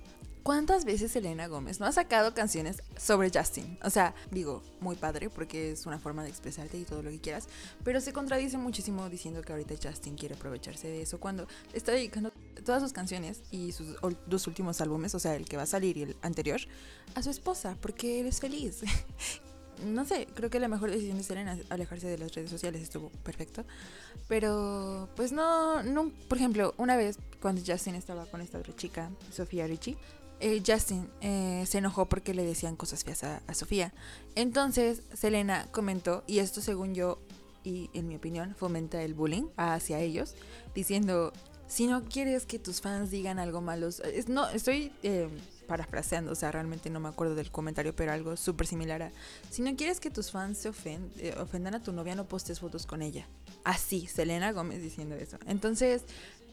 ¿Cuántas 0.47 0.85
veces 0.85 1.11
Selena 1.11 1.49
Gómez 1.49 1.81
no 1.81 1.87
ha 1.87 1.93
sacado 1.93 2.33
canciones 2.33 2.81
sobre 2.97 3.33
Justin? 3.35 3.81
O 3.83 3.91
sea, 3.91 4.15
digo, 4.31 4.63
muy 4.79 4.95
padre 4.95 5.29
porque 5.29 5.73
es 5.73 5.87
una 5.87 5.99
forma 5.99 6.23
de 6.23 6.29
expresarte 6.29 6.79
y 6.79 6.85
todo 6.85 7.03
lo 7.03 7.11
que 7.11 7.19
quieras, 7.19 7.49
pero 7.83 8.01
se 8.01 8.13
contradice 8.13 8.57
muchísimo 8.57 9.11
diciendo 9.11 9.43
que 9.43 9.53
ahorita 9.53 9.75
Justin 9.83 10.15
quiere 10.15 10.37
aprovecharse 10.37 10.87
de 10.87 11.03
eso 11.03 11.19
cuando 11.19 11.49
está 11.73 11.91
dedicando 11.91 12.33
todas 12.65 12.81
sus 12.81 12.93
canciones 12.93 13.43
y 13.51 13.73
sus 13.73 13.97
dos 14.29 14.47
últimos 14.47 14.81
álbumes, 14.81 15.17
o 15.17 15.19
sea, 15.19 15.35
el 15.35 15.47
que 15.47 15.57
va 15.57 15.65
a 15.65 15.67
salir 15.67 15.97
y 15.97 16.03
el 16.03 16.17
anterior, 16.23 16.61
a 17.17 17.25
su 17.25 17.31
esposa, 17.31 17.77
porque 17.81 18.21
él 18.21 18.29
es 18.29 18.39
feliz. 18.39 18.85
no 19.85 20.05
sé, 20.05 20.29
creo 20.33 20.49
que 20.49 20.61
la 20.61 20.69
mejor 20.69 20.93
decisión 20.93 21.17
de 21.17 21.25
Selena 21.25 21.55
es 21.55 21.69
alejarse 21.73 22.07
de 22.07 22.19
las 22.19 22.33
redes 22.33 22.51
sociales, 22.51 22.83
estuvo 22.83 23.11
perfecto. 23.25 23.65
Pero, 24.29 25.09
pues 25.17 25.33
no, 25.33 25.83
no, 25.83 26.13
por 26.29 26.39
ejemplo, 26.39 26.73
una 26.79 26.97
vez 26.97 27.19
cuando 27.43 27.63
Justin 27.67 27.97
estaba 27.97 28.27
con 28.27 28.41
esta 28.41 28.59
otra 28.59 28.77
chica, 28.77 29.11
Sofía 29.33 29.67
Richie, 29.67 29.99
eh, 30.40 30.62
Justin 30.66 31.09
eh, 31.20 31.64
se 31.66 31.79
enojó 31.79 32.09
porque 32.09 32.35
le 32.35 32.44
decían 32.44 32.77
cosas 32.77 33.05
feas 33.05 33.25
a, 33.25 33.40
Sofía. 33.55 33.92
Entonces 34.35 35.03
Selena 35.14 35.66
comentó, 35.72 36.25
y 36.27 36.40
esto 36.40 36.61
según 36.61 36.94
yo 36.94 37.18
y 37.64 37.90
en 37.94 38.07
mi 38.07 38.16
opinión 38.16 38.55
fomenta 38.55 39.03
el 39.03 39.14
bullying 39.14 39.49
hacia 39.57 39.99
ellos, 39.99 40.35
diciendo, 40.75 41.33
si 41.66 41.87
no 41.87 42.05
quieres 42.05 42.46
que 42.46 42.59
tus 42.59 42.81
fans 42.81 43.11
digan 43.11 43.38
algo 43.38 43.61
malo, 43.61 43.88
no, 44.29 44.49
estoy 44.51 44.92
eh, 45.03 45.29
parafraseando, 45.66 46.31
o 46.33 46.35
sea, 46.37 46.53
realmente 46.53 46.90
no 46.90 47.01
me 47.01 47.09
acuerdo 47.09 47.35
del 47.35 47.51
comentario, 47.51 47.96
pero 47.96 48.12
algo 48.12 48.37
súper 48.37 48.68
similar 48.68 49.03
a, 49.03 49.12
si 49.51 49.62
no 49.62 49.75
quieres 49.75 49.99
que 49.99 50.11
tus 50.11 50.31
fans 50.31 50.59
se 50.59 50.68
ofendan 50.68 51.75
a 51.75 51.83
tu 51.83 51.92
novia, 51.92 52.14
no 52.14 52.29
postes 52.29 52.61
fotos 52.61 52.87
con 52.87 53.03
ella. 53.03 53.27
Así, 53.64 54.07
Selena 54.07 54.53
Gómez 54.53 54.81
diciendo 54.81 55.16
eso. 55.16 55.38
Entonces, 55.46 56.05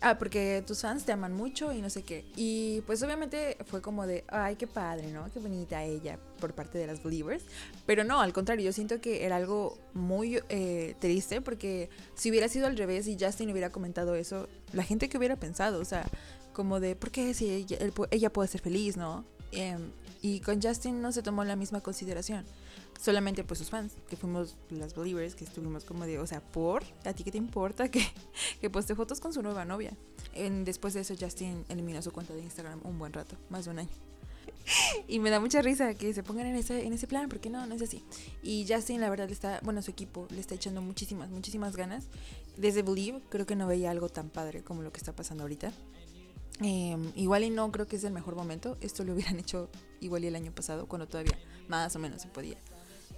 Ah, 0.05 0.17
porque 0.19 0.61
tus 0.67 0.81
fans 0.81 1.05
te 1.05 1.13
aman 1.13 1.31
mucho 1.31 1.71
y 1.71 1.81
no 1.81 1.89
sé 1.89 2.03
qué. 2.03 2.25
Y 2.35 2.81
pues 2.81 3.01
obviamente 3.03 3.55
fue 3.65 3.81
como 3.81 4.05
de, 4.05 4.25
ay, 4.27 4.57
qué 4.57 4.67
padre, 4.67 5.09
¿no? 5.13 5.31
Qué 5.31 5.39
bonita 5.39 5.81
ella 5.85 6.19
por 6.41 6.53
parte 6.53 6.77
de 6.77 6.87
las 6.87 7.01
Believers. 7.01 7.45
Pero 7.85 8.03
no, 8.03 8.19
al 8.19 8.33
contrario, 8.33 8.65
yo 8.65 8.73
siento 8.73 8.99
que 8.99 9.25
era 9.25 9.37
algo 9.37 9.77
muy 9.93 10.41
eh, 10.49 10.95
triste 10.99 11.39
porque 11.39 11.89
si 12.15 12.29
hubiera 12.29 12.49
sido 12.49 12.67
al 12.67 12.75
revés 12.75 13.07
y 13.07 13.15
Justin 13.17 13.49
hubiera 13.51 13.69
comentado 13.69 14.15
eso, 14.15 14.49
la 14.73 14.83
gente 14.83 15.07
que 15.07 15.17
hubiera 15.17 15.37
pensado, 15.37 15.79
o 15.79 15.85
sea, 15.85 16.05
como 16.51 16.81
de, 16.81 16.97
¿por 16.97 17.09
qué 17.09 17.33
si 17.33 17.49
ella, 17.49 17.77
ella 18.11 18.29
puede 18.29 18.49
ser 18.49 18.59
feliz, 18.59 18.97
¿no? 18.97 19.23
Em, 19.53 19.89
y 20.23 20.39
con 20.39 20.59
Justin 20.59 21.01
no 21.01 21.11
se 21.11 21.21
tomó 21.21 21.43
la 21.43 21.55
misma 21.55 21.81
consideración 21.81 22.45
solamente 22.99 23.43
pues 23.43 23.59
sus 23.59 23.69
fans, 23.69 23.93
que 24.09 24.15
fuimos 24.15 24.55
las 24.69 24.95
believers, 24.95 25.35
que 25.35 25.43
estuvimos 25.43 25.83
como 25.83 26.05
de, 26.05 26.19
o 26.19 26.25
sea, 26.27 26.41
¿por? 26.41 26.83
¿A 27.05 27.13
ti 27.13 27.23
qué 27.23 27.31
te 27.31 27.37
importa 27.37 27.87
que, 27.91 28.01
que 28.61 28.69
poste 28.69 28.95
fotos 28.95 29.19
con 29.19 29.33
su 29.33 29.41
nueva 29.41 29.65
novia? 29.65 29.91
En, 30.33 30.63
después 30.63 30.93
de 30.93 31.01
eso 31.01 31.13
Justin 31.19 31.65
eliminó 31.69 32.01
su 32.01 32.11
cuenta 32.11 32.33
de 32.33 32.41
Instagram 32.41 32.79
un 32.83 32.97
buen 32.97 33.13
rato, 33.13 33.35
más 33.49 33.65
de 33.65 33.71
un 33.71 33.79
año. 33.79 33.89
y 35.07 35.19
me 35.19 35.29
da 35.29 35.39
mucha 35.39 35.61
risa 35.61 35.93
que 35.95 36.13
se 36.13 36.23
pongan 36.23 36.47
en 36.47 36.55
ese, 36.55 36.85
en 36.85 36.93
ese 36.93 37.07
plan, 37.07 37.27
porque 37.27 37.49
no, 37.49 37.65
no 37.67 37.75
es 37.75 37.81
así. 37.81 38.03
Y 38.41 38.65
Justin, 38.67 39.01
la 39.01 39.09
verdad, 39.09 39.27
le 39.27 39.33
está, 39.33 39.59
bueno, 39.63 39.81
su 39.81 39.91
equipo 39.91 40.27
le 40.31 40.39
está 40.39 40.55
echando 40.55 40.81
muchísimas, 40.81 41.29
muchísimas 41.29 41.75
ganas. 41.75 42.07
Desde 42.55 42.83
Believe, 42.83 43.21
creo 43.29 43.45
que 43.45 43.55
no 43.55 43.67
veía 43.67 43.91
algo 43.91 44.07
tan 44.07 44.29
padre 44.29 44.63
como 44.63 44.81
lo 44.81 44.93
que 44.93 44.99
está 44.99 45.13
pasando 45.13 45.43
ahorita. 45.43 45.73
Em, 46.63 47.11
igual 47.15 47.43
y 47.43 47.49
no 47.49 47.69
creo 47.73 47.87
que 47.87 47.97
es 47.97 48.03
el 48.05 48.13
mejor 48.13 48.35
momento. 48.35 48.77
Esto 48.79 49.03
lo 49.03 49.13
hubieran 49.13 49.37
hecho 49.37 49.69
igual 49.99 50.23
y 50.23 50.27
el 50.27 50.35
año 50.35 50.53
pasado, 50.53 50.87
cuando 50.87 51.07
todavía 51.07 51.37
más 51.67 51.95
o 51.95 51.99
menos 51.99 52.21
se 52.21 52.29
podía. 52.29 52.57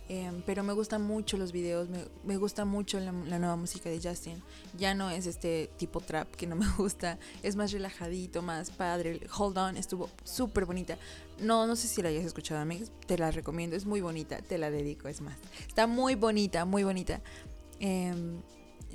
Em, 0.08 0.44
pero 0.46 0.64
me 0.64 0.74
gustan 0.74 1.02
mucho 1.02 1.36
los 1.38 1.52
videos, 1.52 1.90
me, 1.90 2.06
me 2.24 2.38
gusta 2.38 2.64
mucho 2.64 3.00
la, 3.00 3.12
la, 3.12 3.40
nueva 3.40 3.56
música 3.56 3.90
de 3.90 4.00
Justin. 4.02 4.42
Ya 4.78 4.94
no 4.94 5.10
es 5.10 5.26
este 5.26 5.70
tipo 5.78 6.00
trap 6.00 6.30
que 6.36 6.46
no 6.48 6.56
me 6.56 6.68
gusta, 6.78 7.18
es 7.44 7.56
más 7.56 7.72
relajadito, 7.72 8.42
más 8.42 8.72
padre. 8.72 9.20
Hold 9.38 9.58
On 9.58 9.78
estuvo 9.78 10.10
súper 10.24 10.66
bonita. 10.66 10.98
No, 11.40 11.68
no 11.68 11.76
sé 11.76 11.88
si 11.88 12.02
la 12.02 12.10
hayas 12.10 12.26
escuchado, 12.26 12.62
amigos, 12.62 12.92
te 13.06 13.18
la 13.18 13.30
recomiendo, 13.32 13.76
es 13.76 13.86
muy 13.86 14.02
bonita, 14.02 14.42
te 14.42 14.58
la 14.58 14.72
dedico, 14.72 15.08
es 15.08 15.22
más. 15.22 15.38
Está 15.68 15.86
muy 15.88 16.16
bonita, 16.16 16.66
muy 16.66 16.84
bonita. 16.84 17.22
Eh, 17.80 18.14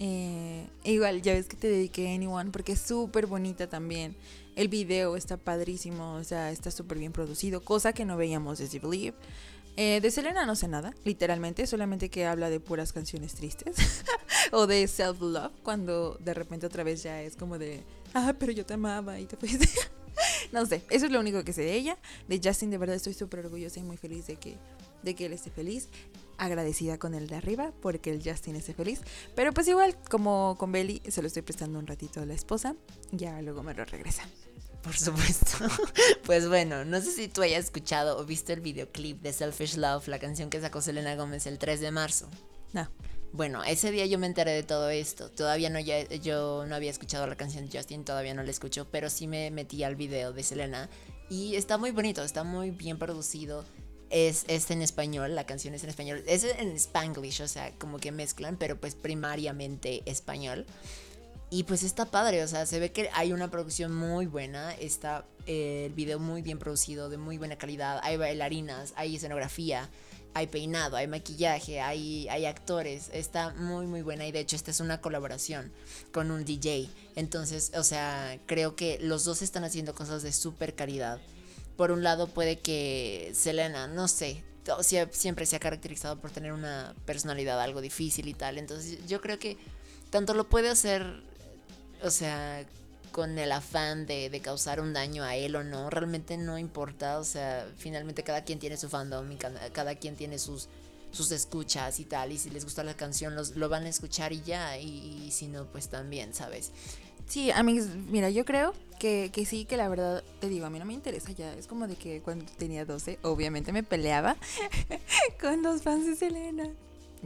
eh, 0.03 0.67
igual, 0.85 1.21
ya 1.21 1.35
ves 1.35 1.47
que 1.47 1.59
te 1.59 1.69
dediqué 1.69 2.09
a 2.09 2.15
Anyone 2.15 2.51
porque 2.51 2.73
es 2.73 2.81
súper 2.81 3.27
bonita 3.27 3.69
también. 3.69 4.17
El 4.57 4.69
video 4.69 5.15
está 5.15 5.37
padrísimo, 5.37 6.15
o 6.15 6.25
sea, 6.25 6.51
está 6.51 6.71
súper 6.71 6.99
bien 6.99 7.13
producido, 7.13 7.63
cosa 7.63 7.93
que 7.93 8.07
no 8.07 8.17
veíamos 8.17 8.59
desde 8.59 8.79
Believe. 8.79 9.15
Eh, 9.77 10.01
de 10.01 10.11
Selena 10.11 10.47
no 10.47 10.57
sé 10.57 10.69
nada, 10.69 10.95
literalmente, 11.05 11.67
solamente 11.67 12.09
que 12.09 12.27
habla 12.27 12.49
de 12.49 12.61
puras 12.61 12.93
canciones 12.93 13.35
tristes 13.35 13.77
o 14.53 14.67
de 14.67 14.89
self-love, 14.89 15.53
cuando 15.63 16.17
de 16.19 16.35
repente 16.35 16.67
otra 16.67 16.83
vez 16.83 17.03
ya 17.03 17.23
es 17.23 17.37
como 17.37 17.59
de, 17.59 17.85
ah, 18.15 18.35
pero 18.39 18.53
yo 18.53 18.65
te 18.65 18.75
amaba 18.75 19.21
y 19.21 19.27
te 19.27 19.37
fuiste. 19.37 19.69
no 20.53 20.65
sé, 20.65 20.83
eso 20.89 21.07
es 21.07 21.13
lo 21.13 21.21
único 21.21 21.45
que 21.45 21.53
sé 21.53 21.63
de 21.63 21.75
ella. 21.75 21.99
De 22.27 22.41
Justin, 22.43 22.71
de 22.71 22.79
verdad 22.79 22.97
estoy 22.97 23.13
súper 23.13 23.41
orgullosa 23.41 23.81
y 23.81 23.83
muy 23.83 23.99
feliz 23.99 24.27
de 24.27 24.37
que, 24.37 24.57
de 25.03 25.15
que 25.15 25.27
él 25.27 25.33
esté 25.33 25.51
feliz. 25.51 25.89
Agradecida 26.39 26.99
con 26.99 27.15
el 27.15 27.27
de 27.27 27.37
arriba 27.37 27.73
porque 27.83 28.11
el 28.11 28.23
Justin 28.23 28.57
esté 28.57 28.73
feliz. 28.73 29.01
Pero 29.35 29.53
pues 29.53 29.69
igual, 29.69 29.97
como 30.09 30.57
con 30.59 30.73
Belly, 30.73 31.03
se 31.09 31.21
lo 31.21 31.29
estoy 31.29 31.43
prestando 31.43 31.79
un 31.79 31.87
ratito 31.87 32.21
a 32.21 32.27
la 32.27 32.35
esposa. 32.35 32.77
Ya 33.13 33.41
luego 33.43 33.63
me 33.63 33.75
lo 33.75 33.85
regresa. 33.85 34.23
Por 34.83 34.97
supuesto. 34.97 35.59
Pues 36.25 36.49
bueno, 36.49 36.85
no 36.85 37.01
sé 37.01 37.11
si 37.11 37.29
tú 37.29 37.43
hayas 37.43 37.65
escuchado 37.65 38.19
o 38.19 38.25
visto 38.25 38.53
el 38.53 38.61
videoclip 38.61 39.21
de 39.21 39.33
Selfish 39.33 39.77
Love, 39.77 40.07
la 40.07 40.21
canción 40.21 40.49
que 40.49 40.61
sacó 40.61 40.81
Selena 40.81 41.17
Gómez 41.17 41.47
el 41.47 41.59
3 41.59 41.81
de 41.81 41.91
marzo. 41.91 42.29
No. 42.73 42.89
Bueno, 43.33 43.63
ese 43.65 43.91
día 43.91 44.07
yo 44.07 44.19
me 44.19 44.27
enteré 44.27 44.53
de 44.53 44.63
todo 44.63 44.91
esto. 44.91 45.31
Todavía 45.31 45.71
no 45.71 45.81
ya, 45.81 46.05
yo 46.09 46.67
no 46.67 46.75
había 46.75 46.91
escuchado 46.91 47.27
la 47.27 47.37
canción 47.37 47.69
de 47.69 47.77
Justin, 47.77 48.05
todavía 48.05 48.35
no 48.35 48.43
la 48.43 48.51
escucho, 48.51 48.89
pero 48.91 49.11
sí 49.11 49.27
me 49.27 49.51
metí 49.51 49.83
al 49.83 49.97
video 49.97 50.33
de 50.33 50.43
Selena 50.43 50.89
y 51.29 51.55
está 51.55 51.79
muy 51.79 51.93
bonito, 51.93 52.23
está 52.23 52.43
muy 52.43 52.71
bien 52.71 52.99
producido. 52.99 53.65
Es, 54.11 54.44
es 54.49 54.70
en 54.70 54.83
español, 54.83 55.35
la 55.35 55.46
canción 55.46 55.73
es 55.75 55.85
en 55.85 55.90
español, 55.90 56.23
es 56.27 56.44
en 56.44 56.77
spanglish, 56.77 57.42
o 57.42 57.49
sea, 57.49 57.70
como 57.79 57.99
que 57.99 58.11
mezclan, 58.11 58.57
pero 58.57 58.77
pues 58.79 58.94
primariamente 58.94 60.03
español. 60.05 60.66
Y 61.53 61.64
pues 61.64 61.83
está 61.83 62.07
padre, 62.07 62.44
o 62.44 62.49
sea, 62.49 62.64
se 62.64 62.79
ve 62.79 62.92
que 62.92 63.11
hay 63.12 63.33
una 63.33 63.51
producción 63.51 63.92
muy 63.92 64.27
buena, 64.27 64.73
está 64.75 65.25
eh, 65.46 65.87
el 65.87 65.92
video 65.94 66.20
muy 66.20 66.42
bien 66.42 66.61
producido, 66.61 67.09
de 67.09 67.18
muy 67.18 67.38
buena 67.38 67.57
calidad, 67.57 67.99
hay 68.05 68.16
bailarinas, 68.16 68.92
hay 68.94 69.16
escenografía, 69.16 69.88
hay 70.33 70.46
peinado, 70.46 70.96
hay 70.96 71.09
maquillaje, 71.09 71.81
hay, 71.81 72.29
hay 72.29 72.46
actores, 72.46 73.11
está 73.12 73.53
muy 73.55 73.87
muy 73.87 74.03
buena 74.03 74.27
y 74.27 74.33
de 74.33 74.40
hecho 74.40 74.55
esta 74.55 74.70
es 74.70 74.79
una 74.79 75.01
colaboración 75.01 75.73
con 76.12 76.31
un 76.31 76.44
DJ. 76.44 76.88
Entonces, 77.16 77.73
o 77.75 77.83
sea, 77.83 78.38
creo 78.46 78.77
que 78.77 78.99
los 79.01 79.25
dos 79.25 79.42
están 79.42 79.64
haciendo 79.64 79.94
cosas 79.94 80.23
de 80.23 80.33
súper 80.33 80.75
calidad. 80.77 81.20
Por 81.81 81.93
un 81.93 82.03
lado 82.03 82.27
puede 82.27 82.59
que 82.59 83.33
Selena, 83.35 83.87
no 83.87 84.07
sé, 84.07 84.45
siempre 85.12 85.47
se 85.47 85.57
ha 85.57 85.61
caracterizado 85.61 86.21
por 86.21 86.31
tener 86.31 86.53
una 86.53 86.95
personalidad 87.07 87.59
algo 87.59 87.81
difícil 87.81 88.29
y 88.29 88.35
tal. 88.35 88.59
Entonces 88.59 88.99
yo 89.07 89.23
creo 89.23 89.38
que 89.38 89.57
tanto 90.11 90.35
lo 90.35 90.47
puede 90.47 90.69
hacer 90.69 91.23
o 92.03 92.11
sea, 92.11 92.66
con 93.12 93.38
el 93.38 93.51
afán 93.51 94.05
de, 94.05 94.29
de, 94.29 94.40
causar 94.40 94.79
un 94.79 94.93
daño 94.93 95.25
a 95.25 95.37
él 95.37 95.57
o 95.57 95.64
no, 95.64 95.88
realmente 95.88 96.37
no 96.37 96.59
importa, 96.59 97.19
o 97.19 97.25
sea, 97.25 97.66
finalmente 97.79 98.23
cada 98.25 98.45
quien 98.45 98.59
tiene 98.59 98.77
su 98.77 98.90
fandom 98.90 99.33
y 99.33 99.37
cada, 99.37 99.95
quien 99.95 100.16
tiene 100.16 100.38
sus, 100.38 100.69
sus 101.12 101.33
escuchas 101.33 101.99
y 101.99 102.05
tal, 102.05 102.31
y 102.31 102.37
si 102.37 102.51
les 102.51 102.64
gusta 102.64 102.85
la 102.85 102.93
canción 102.93 103.35
los, 103.35 103.57
lo 103.57 103.71
van 103.71 103.87
a 103.87 103.88
escuchar 103.88 104.35
y 104.35 104.43
ya, 104.43 104.77
y, 104.77 105.25
y 105.27 105.31
si 105.31 105.49
no, 105.49 105.64
pues 105.64 105.88
también, 105.88 106.35
¿sabes? 106.35 106.73
Sí, 107.27 107.51
amigos, 107.51 107.87
mira, 108.11 108.29
yo 108.29 108.45
creo 108.45 108.75
que, 109.01 109.31
que, 109.33 109.47
sí, 109.47 109.65
que 109.65 109.79
la 109.79 109.89
verdad, 109.89 110.23
te 110.41 110.49
digo, 110.49 110.67
a 110.67 110.71
mí 110.71 110.79
no 110.79 110.85
me 110.85 110.93
interesa 110.93 111.33
ya. 111.33 111.55
Es 111.55 111.67
como 111.67 111.89
de 111.89 111.97
que 111.97 112.21
cuando 112.21 112.45
tenía 112.59 112.85
12, 112.85 113.19
obviamente 113.23 113.73
me 113.73 113.83
peleaba 113.83 114.37
con 115.41 115.63
los 115.63 115.83
fans 115.83 116.07
de 116.07 116.15
Selena. 116.15 116.71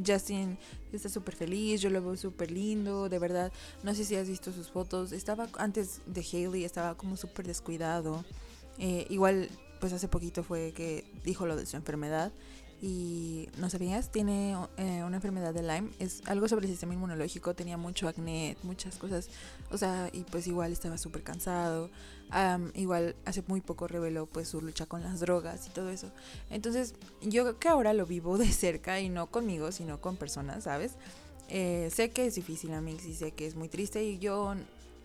Justin 0.05 0.57
está 0.93 1.09
súper 1.09 1.35
feliz, 1.35 1.81
yo 1.81 1.91
lo 1.91 2.01
veo 2.01 2.17
súper 2.17 2.53
lindo, 2.53 3.09
de 3.09 3.19
verdad. 3.19 3.53
No 3.83 3.93
sé 3.95 4.05
si 4.05 4.15
has 4.15 4.29
visto 4.29 4.53
sus 4.53 4.71
fotos. 4.71 5.11
Estaba 5.13 5.49
antes 5.59 6.01
de 6.07 6.23
Haley, 6.23 6.65
estaba 6.65 6.95
como 6.95 7.17
súper 7.17 7.47
descuidado. 7.47 8.25
Eh, 8.79 9.07
igual, 9.11 9.49
pues 9.81 9.93
hace 9.93 10.07
poquito 10.07 10.45
fue 10.45 10.73
que 10.73 11.05
dijo 11.25 11.45
lo 11.45 11.57
de 11.57 11.67
su 11.67 11.77
enfermedad. 11.77 12.33
Y 12.87 13.49
no 13.57 13.71
sabías, 13.71 14.13
tiene 14.13 14.55
eh, 14.77 15.03
una 15.05 15.17
enfermedad 15.17 15.55
de 15.55 15.63
Lyme, 15.63 15.89
es 16.01 16.21
algo 16.27 16.49
sobre 16.49 16.67
el 16.67 16.71
sistema 16.71 16.93
inmunológico, 16.93 17.55
tenía 17.55 17.79
mucho 17.79 18.09
acné, 18.09 18.59
muchas 18.63 18.97
cosas, 18.97 19.31
o 19.71 19.79
sea, 19.79 20.11
y 20.13 20.25
pues 20.25 20.47
igual 20.47 20.71
estaba 20.71 20.99
súper 20.99 21.23
cansado, 21.23 21.89
igual 22.75 23.17
hace 23.25 23.43
muy 23.47 23.63
poco 23.63 23.89
reveló 23.89 24.27
pues 24.27 24.49
su 24.49 24.61
lucha 24.61 24.85
con 24.85 25.03
las 25.03 25.21
drogas 25.21 25.67
y 25.67 25.71
todo 25.71 25.89
eso. 25.89 26.11
Entonces 26.51 26.93
yo 27.23 27.59
que 27.59 27.69
ahora 27.69 27.95
lo 27.95 28.05
vivo 28.05 28.37
de 28.37 28.53
cerca 28.53 29.01
y 29.01 29.09
no 29.09 29.31
conmigo, 29.31 29.73
sino 29.73 30.03
con 30.03 30.19
personas, 30.19 30.65
¿sabes? 30.65 30.97
Eh, 31.49 31.89
sé 31.91 32.11
que 32.11 32.27
es 32.27 32.35
difícil, 32.35 32.75
Amix, 32.75 33.07
y 33.07 33.15
sé 33.15 33.33
que 33.33 33.47
es 33.47 33.55
muy 33.55 33.71
triste 33.71 34.05
y 34.05 34.19
yo 34.19 34.57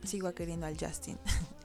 sigo 0.04 0.34
queriendo 0.34 0.66
al 0.66 0.78
Justin. 0.78 1.18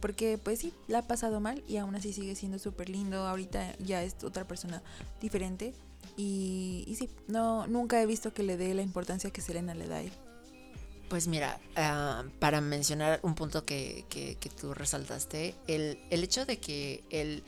Porque 0.00 0.38
pues 0.38 0.60
sí, 0.60 0.72
la 0.86 0.98
ha 0.98 1.06
pasado 1.06 1.40
mal 1.40 1.62
y 1.66 1.76
aún 1.76 1.94
así 1.94 2.12
sigue 2.12 2.34
siendo 2.34 2.58
súper 2.58 2.88
lindo. 2.88 3.26
Ahorita 3.26 3.76
ya 3.78 4.02
es 4.02 4.16
otra 4.22 4.46
persona 4.46 4.82
diferente. 5.20 5.74
Y, 6.16 6.84
y, 6.86 6.94
sí, 6.96 7.10
no, 7.28 7.66
nunca 7.66 8.00
he 8.02 8.06
visto 8.06 8.32
que 8.32 8.42
le 8.42 8.56
dé 8.56 8.74
la 8.74 8.82
importancia 8.82 9.30
que 9.30 9.40
Selena 9.40 9.74
le 9.74 9.86
da 9.86 9.96
a 9.96 10.02
él. 10.02 10.12
Pues 11.08 11.26
mira, 11.26 11.58
uh, 11.76 12.28
para 12.38 12.60
mencionar 12.60 13.20
un 13.22 13.34
punto 13.34 13.64
que, 13.64 14.04
que, 14.10 14.36
que 14.36 14.50
tú 14.50 14.74
resaltaste, 14.74 15.54
el, 15.66 15.98
el, 16.10 16.22
hecho 16.22 16.44
de 16.44 16.58
que 16.58 17.02
él 17.10 17.44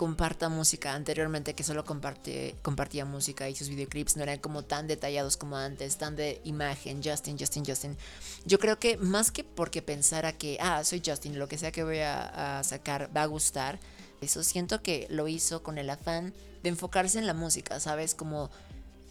comparta 0.00 0.48
música 0.48 0.94
anteriormente 0.94 1.52
que 1.52 1.62
solo 1.62 1.84
comparte, 1.84 2.54
compartía 2.62 3.04
música 3.04 3.50
y 3.50 3.54
sus 3.54 3.68
videoclips 3.68 4.16
no 4.16 4.22
eran 4.22 4.38
como 4.38 4.62
tan 4.62 4.86
detallados 4.86 5.36
como 5.36 5.58
antes, 5.58 5.98
tan 5.98 6.16
de 6.16 6.40
imagen, 6.44 7.02
Justin, 7.04 7.38
Justin, 7.38 7.66
Justin. 7.66 7.98
Yo 8.46 8.58
creo 8.58 8.78
que 8.78 8.96
más 8.96 9.30
que 9.30 9.44
porque 9.44 9.82
pensara 9.82 10.32
que, 10.32 10.56
ah, 10.58 10.84
soy 10.84 11.02
Justin, 11.04 11.38
lo 11.38 11.48
que 11.48 11.58
sea 11.58 11.70
que 11.70 11.84
voy 11.84 11.98
a, 11.98 12.60
a 12.60 12.64
sacar 12.64 13.14
va 13.14 13.24
a 13.24 13.26
gustar, 13.26 13.78
eso 14.22 14.42
siento 14.42 14.80
que 14.82 15.06
lo 15.10 15.28
hizo 15.28 15.62
con 15.62 15.76
el 15.76 15.90
afán 15.90 16.32
de 16.62 16.70
enfocarse 16.70 17.18
en 17.18 17.26
la 17.26 17.34
música, 17.34 17.78
¿sabes? 17.78 18.14
Como 18.14 18.48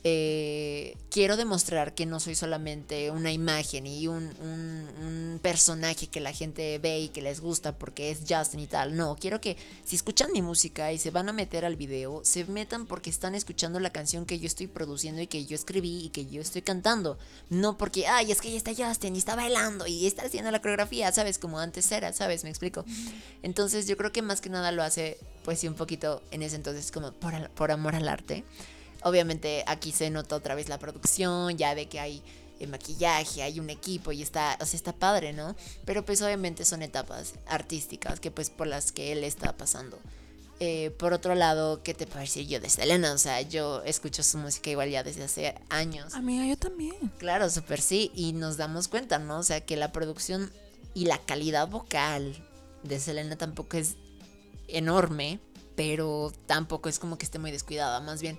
eh, 0.04 0.96
quiero 1.10 1.36
demostrar 1.36 1.94
que 1.94 2.06
no 2.06 2.22
soy 2.22 2.34
solamente 2.34 3.12
una 3.12 3.34
imagen 3.34 3.86
y 3.86 4.08
un, 4.08 4.34
un, 4.40 4.88
un, 5.04 5.40
personaje 5.42 6.08
que 6.08 6.22
la 6.22 6.32
gente 6.32 6.78
ve 6.80 7.00
y 7.02 7.10
que 7.10 7.22
les 7.22 7.42
gusta 7.42 7.78
porque 7.78 8.10
es 8.10 8.20
Justin 8.28 8.62
y 8.62 8.68
tal. 8.68 8.96
No, 8.96 9.18
quiero 9.20 9.42
que 9.42 9.58
si 9.84 9.98
escuchan 9.98 10.32
mi 10.32 10.42
música 10.42 10.94
y 10.94 10.98
se 10.98 11.12
van 11.12 11.28
a 11.28 11.34
meter 11.34 11.66
al 11.66 11.76
video, 11.76 12.22
se 12.24 12.46
metan 12.46 12.86
porque 12.86 13.10
están 13.10 13.36
escuchando 13.36 13.80
la 13.82 13.90
canción 13.90 14.26
que 14.26 14.40
yo 14.40 14.48
estoy 14.48 14.68
produciendo 14.68 15.22
y 15.22 15.28
que 15.28 15.46
yo 15.46 15.56
escribí 15.56 16.06
y 16.06 16.10
que 16.10 16.26
yo 16.28 16.42
estoy 16.42 16.62
cantando. 16.62 17.18
No 17.50 17.78
porque, 17.78 18.08
ay, 18.08 18.32
es 18.32 18.40
que 18.40 18.52
ya 18.52 18.58
está 18.58 18.72
Justin 18.74 19.16
y 19.16 19.20
está 19.20 19.36
bailando 19.36 19.86
y 19.86 20.08
está 20.08 20.24
haciendo 20.24 20.50
la 20.52 20.62
coreografía, 20.62 21.12
¿sabes? 21.12 21.40
Como 21.40 21.60
antes 21.60 21.92
era, 21.92 22.14
¿sabes? 22.14 22.44
Me 22.46 22.50
explico. 22.50 22.86
Entonces 23.44 23.86
yo 23.88 23.98
creo 23.98 24.14
que 24.14 24.22
más 24.22 24.40
que 24.40 24.50
nada 24.50 24.72
lo 24.72 24.82
hace, 24.82 25.18
pues 25.44 25.60
sí, 25.60 25.68
un 25.68 25.76
poquito 25.76 26.22
en 26.32 26.42
ese 26.44 26.56
entonces 26.56 26.92
como 26.92 27.12
por, 27.12 27.50
por 27.52 27.72
amor 27.72 27.96
al 27.96 28.08
arte. 28.08 28.46
Obviamente 29.04 29.64
aquí 29.68 29.92
se 29.92 30.10
nota 30.10 30.36
otra 30.36 30.56
vez 30.56 30.70
la 30.70 30.80
producción, 30.80 31.58
ya 31.58 31.76
de 31.76 31.88
que 31.88 32.00
hay 32.00 32.24
el 32.60 32.70
maquillaje, 32.70 33.42
hay 33.42 33.60
un 33.60 33.70
equipo 33.70 34.12
y 34.12 34.22
está, 34.22 34.58
o 34.60 34.66
sea, 34.66 34.78
está 34.78 34.94
padre, 34.94 35.34
¿no? 35.34 35.56
Pero 35.86 36.06
pues 36.06 36.22
obviamente 36.22 36.66
son 36.66 36.82
etapas 36.82 37.36
artísticas 37.48 38.20
que 38.20 38.32
pues 38.32 38.50
por 38.50 38.68
las 38.68 38.92
que 38.92 39.12
él 39.12 39.24
está 39.24 39.56
pasando. 39.56 39.98
Eh, 40.62 40.92
por 41.00 41.14
otro 41.14 41.36
lado, 41.36 41.84
¿qué 41.84 41.94
te 41.94 42.06
parece 42.06 42.46
yo 42.46 42.60
de 42.60 42.70
Selena? 42.70 43.14
O 43.14 43.18
sea, 43.18 43.42
yo 43.42 43.82
escucho 43.84 44.24
su 44.24 44.38
música 44.38 44.70
igual 44.70 44.90
ya 44.90 45.04
desde 45.04 45.24
hace 45.24 45.56
años. 45.70 46.14
Amiga, 46.16 46.46
yo 46.46 46.58
también. 46.58 46.96
Claro, 47.18 47.50
súper 47.50 47.80
sí. 47.80 48.12
Y 48.14 48.34
nos 48.34 48.58
damos 48.58 48.90
cuenta, 48.90 49.20
¿no? 49.20 49.40
O 49.40 49.44
sea, 49.44 49.62
que 49.62 49.78
la 49.78 49.94
producción 49.94 50.52
y 50.94 51.06
la 51.06 51.18
calidad 51.18 51.70
vocal 51.70 52.36
de 52.84 53.00
Selena 53.00 53.38
tampoco 53.38 53.78
es 53.78 53.96
enorme, 54.68 55.40
pero 55.76 56.34
tampoco 56.46 56.90
es 56.90 57.00
como 57.00 57.18
que 57.18 57.24
esté 57.24 57.40
muy 57.40 57.52
descuidada. 57.52 58.02
Más 58.02 58.22
bien, 58.22 58.38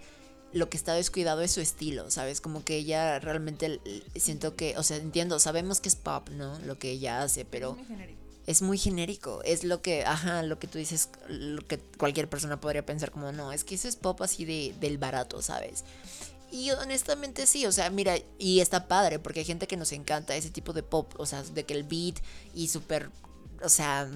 lo 0.52 0.68
que 0.68 0.76
está 0.76 0.94
descuidado 0.94 1.40
es 1.42 1.52
su 1.52 1.60
estilo, 1.60 2.10
¿sabes? 2.10 2.40
Como 2.40 2.64
que 2.64 2.76
ella 2.76 3.18
realmente 3.20 3.80
siento 4.16 4.56
que, 4.56 4.76
o 4.76 4.82
sea, 4.82 4.96
entiendo, 4.96 5.38
sabemos 5.38 5.80
que 5.80 5.88
es 5.88 5.96
pop, 5.96 6.28
¿no? 6.30 6.58
Lo 6.60 6.78
que 6.78 6.90
ella 6.90 7.22
hace, 7.22 7.44
pero 7.44 7.72
es 7.72 7.76
muy 7.78 7.86
genérico. 7.86 8.20
Es 8.46 8.62
muy 8.62 8.78
genérico, 8.78 9.42
es 9.44 9.64
lo 9.64 9.80
que, 9.82 10.04
ajá, 10.04 10.42
lo 10.42 10.58
que 10.58 10.66
tú 10.66 10.78
dices, 10.78 11.10
lo 11.28 11.66
que 11.66 11.78
cualquier 11.78 12.28
persona 12.28 12.60
podría 12.60 12.84
pensar 12.84 13.10
como, 13.10 13.30
no, 13.32 13.52
es 13.52 13.64
que 13.64 13.76
eso 13.76 13.86
es 13.86 13.96
pop 13.96 14.20
así 14.22 14.44
de, 14.44 14.74
del 14.80 14.98
barato, 14.98 15.40
¿sabes? 15.40 15.84
Y 16.50 16.70
honestamente 16.72 17.46
sí, 17.46 17.64
o 17.66 17.72
sea, 17.72 17.90
mira, 17.90 18.16
y 18.38 18.58
está 18.58 18.88
padre, 18.88 19.20
porque 19.20 19.40
hay 19.40 19.46
gente 19.46 19.68
que 19.68 19.76
nos 19.76 19.92
encanta 19.92 20.34
ese 20.34 20.50
tipo 20.50 20.72
de 20.72 20.82
pop, 20.82 21.12
o 21.18 21.26
sea, 21.26 21.44
de 21.44 21.64
que 21.64 21.74
el 21.74 21.84
beat 21.84 22.16
y 22.54 22.68
súper, 22.68 23.10
o 23.62 23.68
sea, 23.68 24.10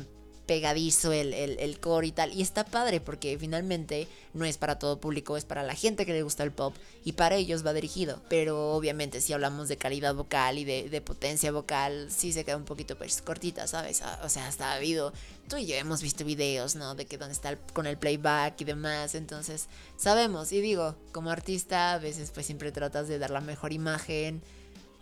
pegadizo 0.46 1.12
el, 1.12 1.33
el, 1.33 1.59
el 1.59 1.80
core 1.80 2.09
y 2.09 2.12
tal. 2.12 2.33
Y 2.33 2.42
está 2.42 2.64
padre 2.64 3.00
porque 3.00 3.37
finalmente 3.38 4.09
no 4.35 4.44
es 4.44 4.59
para 4.59 4.78
todo 4.78 5.00
público, 5.00 5.37
es 5.37 5.44
para 5.44 5.62
la 5.62 5.74
gente 5.74 6.04
que 6.07 6.12
le 6.12 6.22
gusta 6.22 6.42
el 6.42 6.52
pop 6.52 6.74
y 7.04 7.12
para 7.12 7.37
ellos 7.37 7.64
va 7.64 7.72
dirigido. 7.72 8.20
Pero 8.28 8.72
obviamente 8.74 9.20
si 9.20 9.33
hablamos 9.33 9.68
de 9.68 9.76
calidad 9.76 10.14
vocal 10.14 10.59
y 10.59 10.64
de, 10.64 10.88
de 10.88 11.00
potencia 11.00 11.52
vocal, 11.52 12.09
sí 12.11 12.33
se 12.33 12.44
queda 12.44 12.57
un 12.57 12.64
poquito 12.64 12.96
pues 12.98 13.22
cortita, 13.22 13.66
¿sabes? 13.66 14.02
Ah, 14.02 14.20
O 14.24 14.28
sea, 14.28 14.46
hasta 14.48 14.72
ha 14.72 14.74
habido, 14.74 15.12
tú 15.48 15.57
y 15.57 15.66
yo 15.66 15.74
hemos 15.76 16.02
visto 16.02 16.24
videos, 16.24 16.74
¿no? 16.76 16.94
De 16.94 17.07
que 17.07 17.18
donde 17.18 17.33
está 17.35 17.50
el- 17.50 17.59
con 17.72 17.87
el 17.87 17.96
playback 17.98 18.61
y 18.61 18.64
demás. 18.64 19.14
Entonces, 19.14 19.66
sabemos. 19.96 20.52
Y 20.52 20.61
digo, 20.61 20.94
como 21.12 21.30
artista, 21.30 21.92
a 21.94 21.98
veces 21.98 22.30
pues 22.33 22.46
siempre 22.46 22.72
tratas 22.72 23.09
de 23.09 23.18
dar 23.18 23.30
la 23.30 23.40
mejor 23.40 23.72
imagen. 23.72 24.42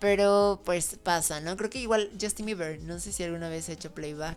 Pero 0.01 0.61
pues 0.65 0.97
pasa, 1.03 1.41
¿no? 1.41 1.57
Creo 1.57 1.71
que 1.71 1.79
igual 1.81 2.11
Justin 2.21 2.47
Bieber, 2.47 2.81
no 2.83 2.99
sé 2.99 3.13
si 3.13 3.23
alguna 3.23 3.49
vez 3.49 3.69
ha 3.69 3.73
hecho 3.73 3.93
playback. 3.93 4.37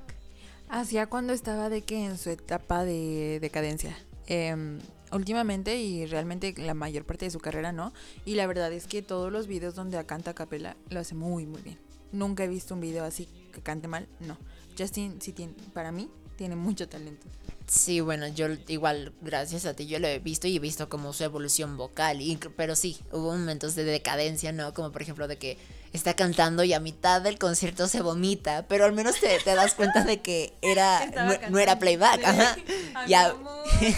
Hacía 0.69 1.07
cuando 1.07 1.33
estaba 1.33 1.69
de 1.69 1.83
que 1.83 2.05
en 2.05 2.17
su 2.17 2.29
etapa 2.29 2.83
de 2.83 3.39
decadencia. 3.39 3.97
Em, 4.27 4.79
últimamente 5.11 5.77
y 5.77 6.05
realmente 6.05 6.53
la 6.57 6.73
mayor 6.73 7.05
parte 7.05 7.25
de 7.25 7.31
su 7.31 7.39
carrera 7.39 7.71
no. 7.71 7.93
Y 8.25 8.35
la 8.35 8.47
verdad 8.47 8.73
es 8.73 8.87
que 8.87 9.01
todos 9.01 9.31
los 9.31 9.47
videos 9.47 9.75
donde 9.75 10.03
canta 10.05 10.31
a 10.31 10.35
capela 10.35 10.75
lo 10.89 10.99
hace 10.99 11.15
muy 11.15 11.45
muy 11.45 11.61
bien. 11.61 11.77
Nunca 12.11 12.43
he 12.43 12.47
visto 12.47 12.73
un 12.73 12.81
video 12.81 13.03
así 13.03 13.27
que 13.53 13.61
cante 13.61 13.87
mal, 13.87 14.07
no. 14.19 14.37
Justin 14.77 15.21
sí 15.21 15.31
tiene, 15.31 15.53
para 15.73 15.91
mí, 15.91 16.09
tiene 16.35 16.55
mucho 16.55 16.89
talento. 16.89 17.27
Sí, 17.67 17.99
bueno, 17.99 18.27
yo 18.27 18.47
igual, 18.67 19.11
gracias 19.21 19.65
a 19.65 19.73
ti, 19.73 19.87
yo 19.87 19.97
lo 19.99 20.07
he 20.07 20.19
visto 20.19 20.47
y 20.47 20.55
he 20.55 20.59
visto 20.59 20.87
como 20.87 21.13
su 21.13 21.23
evolución 21.23 21.77
vocal. 21.77 22.21
Y, 22.21 22.37
pero 22.55 22.75
sí, 22.75 22.97
hubo 23.11 23.31
momentos 23.31 23.73
de 23.75 23.83
decadencia, 23.85 24.51
¿no? 24.51 24.73
Como 24.73 24.91
por 24.91 25.01
ejemplo 25.01 25.27
de 25.27 25.37
que 25.37 25.57
está 25.91 26.13
cantando 26.13 26.63
y 26.63 26.73
a 26.73 26.79
mitad 26.79 27.21
del 27.21 27.39
concierto 27.39 27.87
se 27.87 28.01
vomita, 28.01 28.65
pero 28.67 28.85
al 28.85 28.93
menos 28.93 29.15
te, 29.19 29.39
te 29.39 29.55
das 29.55 29.73
cuenta 29.73 30.03
de 30.03 30.21
que 30.21 30.53
era 30.61 31.05
no, 31.07 31.49
no 31.51 31.59
era 31.59 31.79
playback, 31.79 32.19
Sí. 32.19 32.25
ajá. 32.25 32.55
Ay, 32.95 33.09
Ya. 33.09 33.35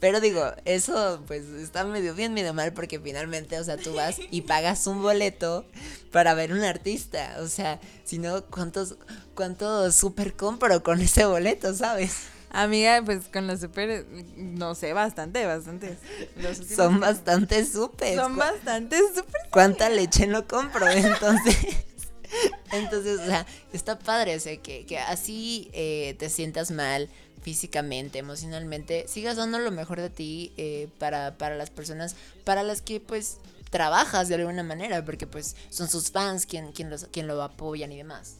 Pero 0.00 0.20
digo, 0.20 0.52
eso 0.64 1.22
pues 1.28 1.44
está 1.46 1.84
medio 1.84 2.14
bien, 2.14 2.34
medio 2.34 2.52
mal, 2.54 2.72
porque 2.72 2.98
finalmente, 2.98 3.58
o 3.58 3.64
sea, 3.64 3.76
tú 3.76 3.94
vas 3.94 4.16
y 4.30 4.40
pagas 4.42 4.86
un 4.88 5.00
boleto 5.00 5.64
para 6.10 6.34
ver 6.34 6.52
un 6.52 6.62
artista. 6.64 7.36
O 7.40 7.46
sea, 7.46 7.80
si 8.04 8.18
no, 8.18 8.44
¿cuántos, 8.46 8.96
cuántos 9.34 9.94
super 9.94 10.34
compro 10.34 10.82
con 10.82 11.00
ese 11.00 11.24
boleto, 11.24 11.72
sabes? 11.74 12.14
Amiga, 12.54 13.02
pues 13.02 13.28
con 13.32 13.46
los 13.46 13.60
super, 13.60 14.06
no 14.36 14.74
sé, 14.74 14.92
bastante, 14.92 15.46
bastante. 15.46 15.96
Los 16.36 16.58
Son 16.58 17.00
bastante 17.00 17.64
super. 17.64 18.14
Son 18.14 18.34
¿Cu- 18.34 18.40
bastante 18.40 18.98
súper. 19.14 19.40
¿Cuánta 19.50 19.88
leche 19.88 20.26
no 20.26 20.46
compro? 20.46 20.86
Entonces, 20.86 21.56
entonces, 22.72 23.20
o 23.20 23.24
sea, 23.24 23.46
está 23.72 23.98
padre, 23.98 24.36
o 24.36 24.40
sea, 24.40 24.56
que, 24.58 24.84
que 24.84 24.98
así 24.98 25.70
eh, 25.72 26.14
te 26.18 26.28
sientas 26.28 26.70
mal 26.70 27.08
físicamente, 27.40 28.18
emocionalmente, 28.18 29.06
sigas 29.08 29.36
dando 29.36 29.58
lo 29.58 29.70
mejor 29.70 30.00
de 30.00 30.10
ti 30.10 30.52
eh, 30.58 30.88
para, 30.98 31.38
para 31.38 31.56
las 31.56 31.70
personas 31.70 32.14
para 32.44 32.62
las 32.62 32.82
que 32.82 33.00
pues 33.00 33.38
trabajas 33.70 34.28
de 34.28 34.34
alguna 34.34 34.62
manera, 34.62 35.02
porque 35.04 35.26
pues 35.26 35.56
son 35.70 35.88
sus 35.88 36.10
fans 36.10 36.44
quien, 36.44 36.72
quien, 36.72 36.90
los, 36.90 37.06
quien 37.06 37.26
lo 37.26 37.42
apoyan 37.42 37.90
y 37.92 37.96
demás. 37.96 38.34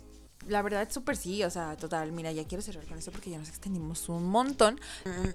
La 0.49 0.61
verdad, 0.63 0.89
súper 0.91 1.17
sí, 1.17 1.43
o 1.45 1.51
sea, 1.51 1.77
total. 1.77 2.11
Mira, 2.13 2.33
ya 2.33 2.45
quiero 2.47 2.63
cerrar 2.63 2.85
con 2.87 2.99
eso 2.99 3.13
porque 3.13 3.31
ya 3.31 3.39
nos 3.39 3.49
extendimos 3.49 4.09
un 4.09 4.25
montón. 4.25 4.81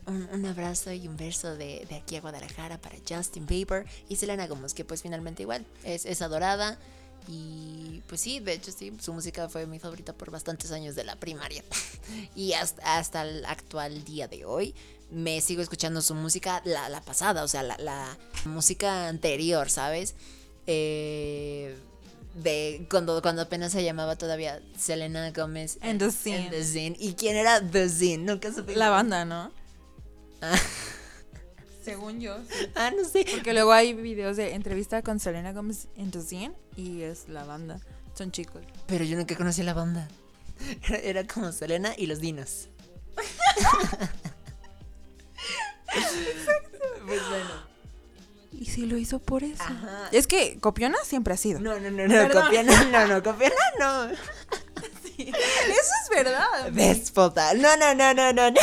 Un, 0.05 0.27
un- 0.33 0.45
abrazo 0.45 0.91
y 0.91 1.07
un 1.07 1.15
verso 1.17 1.55
de, 1.55 1.85
de 1.89 1.95
aquí 1.95 2.15
a 2.17 2.21
Guadalajara 2.21 2.77
para 2.79 2.97
Justin 3.07 3.45
Bieber 3.45 3.85
y 4.09 4.15
Selena 4.17 4.47
Gomez, 4.47 4.73
que 4.73 4.83
pues 4.85 5.01
finalmente 5.01 5.43
igual 5.43 5.65
es, 5.83 6.05
es 6.05 6.21
adorada. 6.21 6.77
Y 7.29 8.01
pues 8.07 8.21
sí, 8.21 8.39
de 8.39 8.53
hecho 8.53 8.71
sí, 8.71 8.93
su 9.01 9.13
música 9.13 9.49
fue 9.49 9.65
mi 9.67 9.79
favorita 9.79 10.13
por 10.13 10.31
bastantes 10.31 10.71
años 10.71 10.95
de 10.95 11.03
la 11.03 11.15
primaria. 11.15 11.63
y 12.35 12.53
hasta, 12.53 12.97
hasta 12.97 13.21
el 13.23 13.45
actual 13.45 14.03
día 14.03 14.27
de 14.27 14.45
hoy 14.45 14.73
me 15.09 15.39
sigo 15.41 15.61
escuchando 15.61 16.01
su 16.01 16.15
música, 16.15 16.61
la, 16.65 16.89
la 16.89 17.01
pasada, 17.01 17.43
o 17.43 17.47
sea, 17.47 17.63
la, 17.63 17.77
la 17.77 18.17
música 18.45 19.07
anterior, 19.07 19.69
¿sabes? 19.69 20.15
Eh, 20.67 21.77
de 22.37 22.87
cuando, 22.89 23.21
cuando 23.21 23.41
apenas 23.41 23.71
se 23.71 23.83
llamaba 23.83 24.15
todavía 24.15 24.61
Selena 24.77 25.31
Gomez 25.31 25.77
And 25.81 25.99
the 25.99 26.11
Scene. 26.11 26.37
and 26.37 26.51
the 26.51 26.63
Scene. 26.63 26.95
¿Y 26.99 27.13
quién 27.13 27.35
era 27.35 27.61
The 27.61 27.89
Scene? 27.89 28.23
Nunca 28.23 28.53
supe. 28.53 28.75
La 28.75 28.89
banda, 28.89 29.25
¿no? 29.25 29.51
Ah. 30.41 30.57
Según 31.83 32.19
yo. 32.19 32.37
Ah, 32.75 32.91
no 32.95 33.07
sé. 33.07 33.25
Porque 33.31 33.53
luego 33.53 33.71
hay 33.71 33.93
videos 33.93 34.37
de 34.37 34.53
entrevista 34.53 35.01
con 35.01 35.19
Selena 35.19 35.53
Gomez 35.53 35.87
en 35.95 36.11
The 36.11 36.21
Scene 36.21 36.53
y 36.75 37.01
es 37.01 37.27
la 37.27 37.43
banda. 37.43 37.79
Son 38.13 38.31
chicos. 38.31 38.61
Pero 38.87 39.03
yo 39.03 39.17
nunca 39.17 39.35
conocí 39.35 39.63
la 39.63 39.73
banda. 39.73 40.07
Era, 40.87 40.97
era 40.97 41.27
como 41.27 41.51
Selena 41.51 41.93
y 41.97 42.07
los 42.07 42.19
dinos. 42.19 42.67
pues 47.07 47.29
bueno. 47.29 47.76
Y 48.57 48.65
sí 48.65 48.87
lo 48.87 48.97
hizo 48.97 49.19
por 49.19 49.43
eso. 49.43 49.63
Ajá. 49.63 50.09
Es 50.11 50.25
que 50.25 50.57
copiona 50.59 50.97
siempre 51.03 51.33
ha 51.33 51.37
sido. 51.37 51.59
No, 51.59 51.79
no, 51.79 51.91
no, 51.91 52.07
no, 52.07 52.13
Perdón. 52.13 52.43
Copiana, 52.43 52.83
no, 52.85 53.07
no, 53.07 53.23
Copiana 53.23 53.55
no. 53.79 54.09
Eso 55.17 55.93
es 56.03 56.09
verdad. 56.09 56.71
Déspota. 56.71 57.53
No, 57.53 57.77
no, 57.77 57.93
no, 57.93 58.13
no, 58.13 58.33
no, 58.33 58.51
no. 58.51 58.59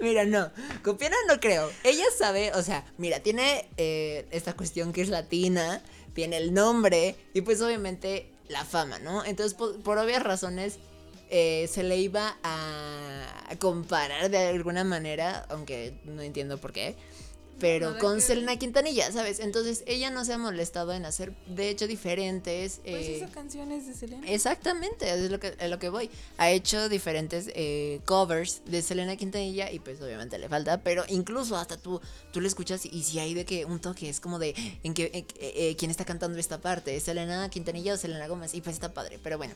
Mira, 0.00 0.24
no. 0.24 0.50
Copiana 0.82 1.16
no 1.26 1.40
creo. 1.40 1.70
Ella 1.84 2.04
sabe, 2.16 2.52
o 2.52 2.62
sea, 2.62 2.84
mira, 2.98 3.20
tiene 3.20 3.68
eh, 3.78 4.26
esta 4.30 4.52
cuestión 4.52 4.92
que 4.92 5.00
es 5.00 5.08
latina, 5.08 5.82
tiene 6.14 6.36
el 6.36 6.52
nombre 6.52 7.16
y 7.32 7.40
pues 7.40 7.62
obviamente 7.62 8.30
la 8.48 8.64
fama, 8.64 8.98
¿no? 8.98 9.24
Entonces, 9.24 9.54
por, 9.54 9.80
por 9.82 9.96
obvias 9.98 10.22
razones, 10.22 10.78
eh, 11.30 11.68
se 11.72 11.82
le 11.82 11.96
iba 11.96 12.36
a 12.42 13.54
comparar 13.58 14.30
de 14.30 14.48
alguna 14.48 14.84
manera, 14.84 15.46
aunque 15.48 15.94
no 16.04 16.22
entiendo 16.22 16.58
por 16.58 16.72
qué. 16.72 16.96
Pero 17.60 17.98
con 17.98 18.16
que- 18.16 18.20
Selena 18.22 18.56
Quintanilla, 18.56 19.12
¿sabes? 19.12 19.38
Entonces 19.40 19.84
ella 19.86 20.10
no 20.10 20.24
se 20.24 20.32
ha 20.32 20.38
molestado 20.38 20.92
en 20.92 21.04
hacer, 21.04 21.32
de 21.46 21.68
hecho, 21.68 21.86
diferentes. 21.86 22.80
Pues 22.82 23.06
eh, 23.06 23.16
hizo 23.18 23.32
canciones 23.32 23.86
de 23.86 23.94
Selena. 23.94 24.26
Exactamente, 24.28 25.10
es 25.12 25.30
lo 25.30 25.38
que, 25.38 25.54
a 25.60 25.68
lo 25.68 25.78
que 25.78 25.88
voy. 25.88 26.10
Ha 26.38 26.50
hecho 26.50 26.88
diferentes 26.88 27.50
eh, 27.54 28.00
covers 28.06 28.62
de 28.66 28.82
Selena 28.82 29.16
Quintanilla 29.16 29.70
y 29.70 29.78
pues 29.78 30.00
obviamente 30.00 30.38
le 30.38 30.48
falta, 30.48 30.82
pero 30.82 31.04
incluso 31.08 31.56
hasta 31.56 31.76
tú, 31.76 32.00
tú 32.32 32.40
le 32.40 32.48
escuchas 32.48 32.84
y 32.86 33.02
si 33.02 33.18
hay 33.18 33.34
de 33.34 33.44
que 33.44 33.64
un 33.64 33.78
toque 33.80 34.08
es 34.08 34.20
como 34.20 34.38
de 34.38 34.54
en 34.82 34.94
que 34.94 35.04
eh, 35.14 35.26
eh, 35.38 35.76
quién 35.78 35.90
está 35.90 36.04
cantando 36.04 36.38
esta 36.38 36.60
parte, 36.60 36.96
¿es 36.96 37.02
Selena 37.04 37.48
Quintanilla 37.50 37.94
o 37.94 37.96
Selena 37.96 38.26
Gómez 38.26 38.54
y 38.54 38.60
pues 38.60 38.74
está 38.74 38.92
padre, 38.94 39.18
pero 39.22 39.36
bueno. 39.38 39.54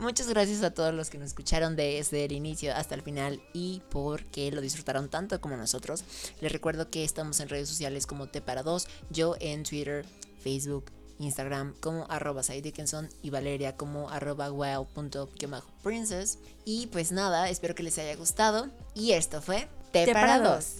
Muchas 0.00 0.28
gracias 0.28 0.62
a 0.62 0.70
todos 0.70 0.94
los 0.94 1.10
que 1.10 1.18
nos 1.18 1.28
escucharon 1.28 1.76
desde 1.76 2.24
el 2.24 2.32
inicio 2.32 2.74
hasta 2.74 2.94
el 2.94 3.02
final 3.02 3.42
y 3.52 3.82
porque 3.90 4.50
lo 4.50 4.62
disfrutaron 4.62 5.10
tanto 5.10 5.38
como 5.42 5.58
nosotros. 5.58 6.04
Les 6.40 6.50
recuerdo 6.50 6.88
que 6.88 7.04
estamos 7.04 7.38
en 7.40 7.50
redes 7.50 7.68
sociales 7.68 8.06
como 8.06 8.26
T 8.26 8.40
para 8.40 8.62
dos, 8.62 8.88
yo 9.10 9.36
en 9.40 9.62
Twitter, 9.62 10.06
Facebook, 10.42 10.86
Instagram 11.18 11.74
como 11.80 12.06
arroba 12.08 12.40
Dickinson 12.40 13.10
y 13.22 13.28
Valeria 13.28 13.76
como 13.76 14.08
arroba 14.08 14.50
wild.princess. 14.50 16.38
Y 16.64 16.86
pues 16.86 17.12
nada, 17.12 17.50
espero 17.50 17.74
que 17.74 17.82
les 17.82 17.98
haya 17.98 18.16
gustado. 18.16 18.70
Y 18.94 19.12
esto 19.12 19.42
fue 19.42 19.68
T, 19.92 20.10
para 20.14 20.40
dos. 20.40 20.76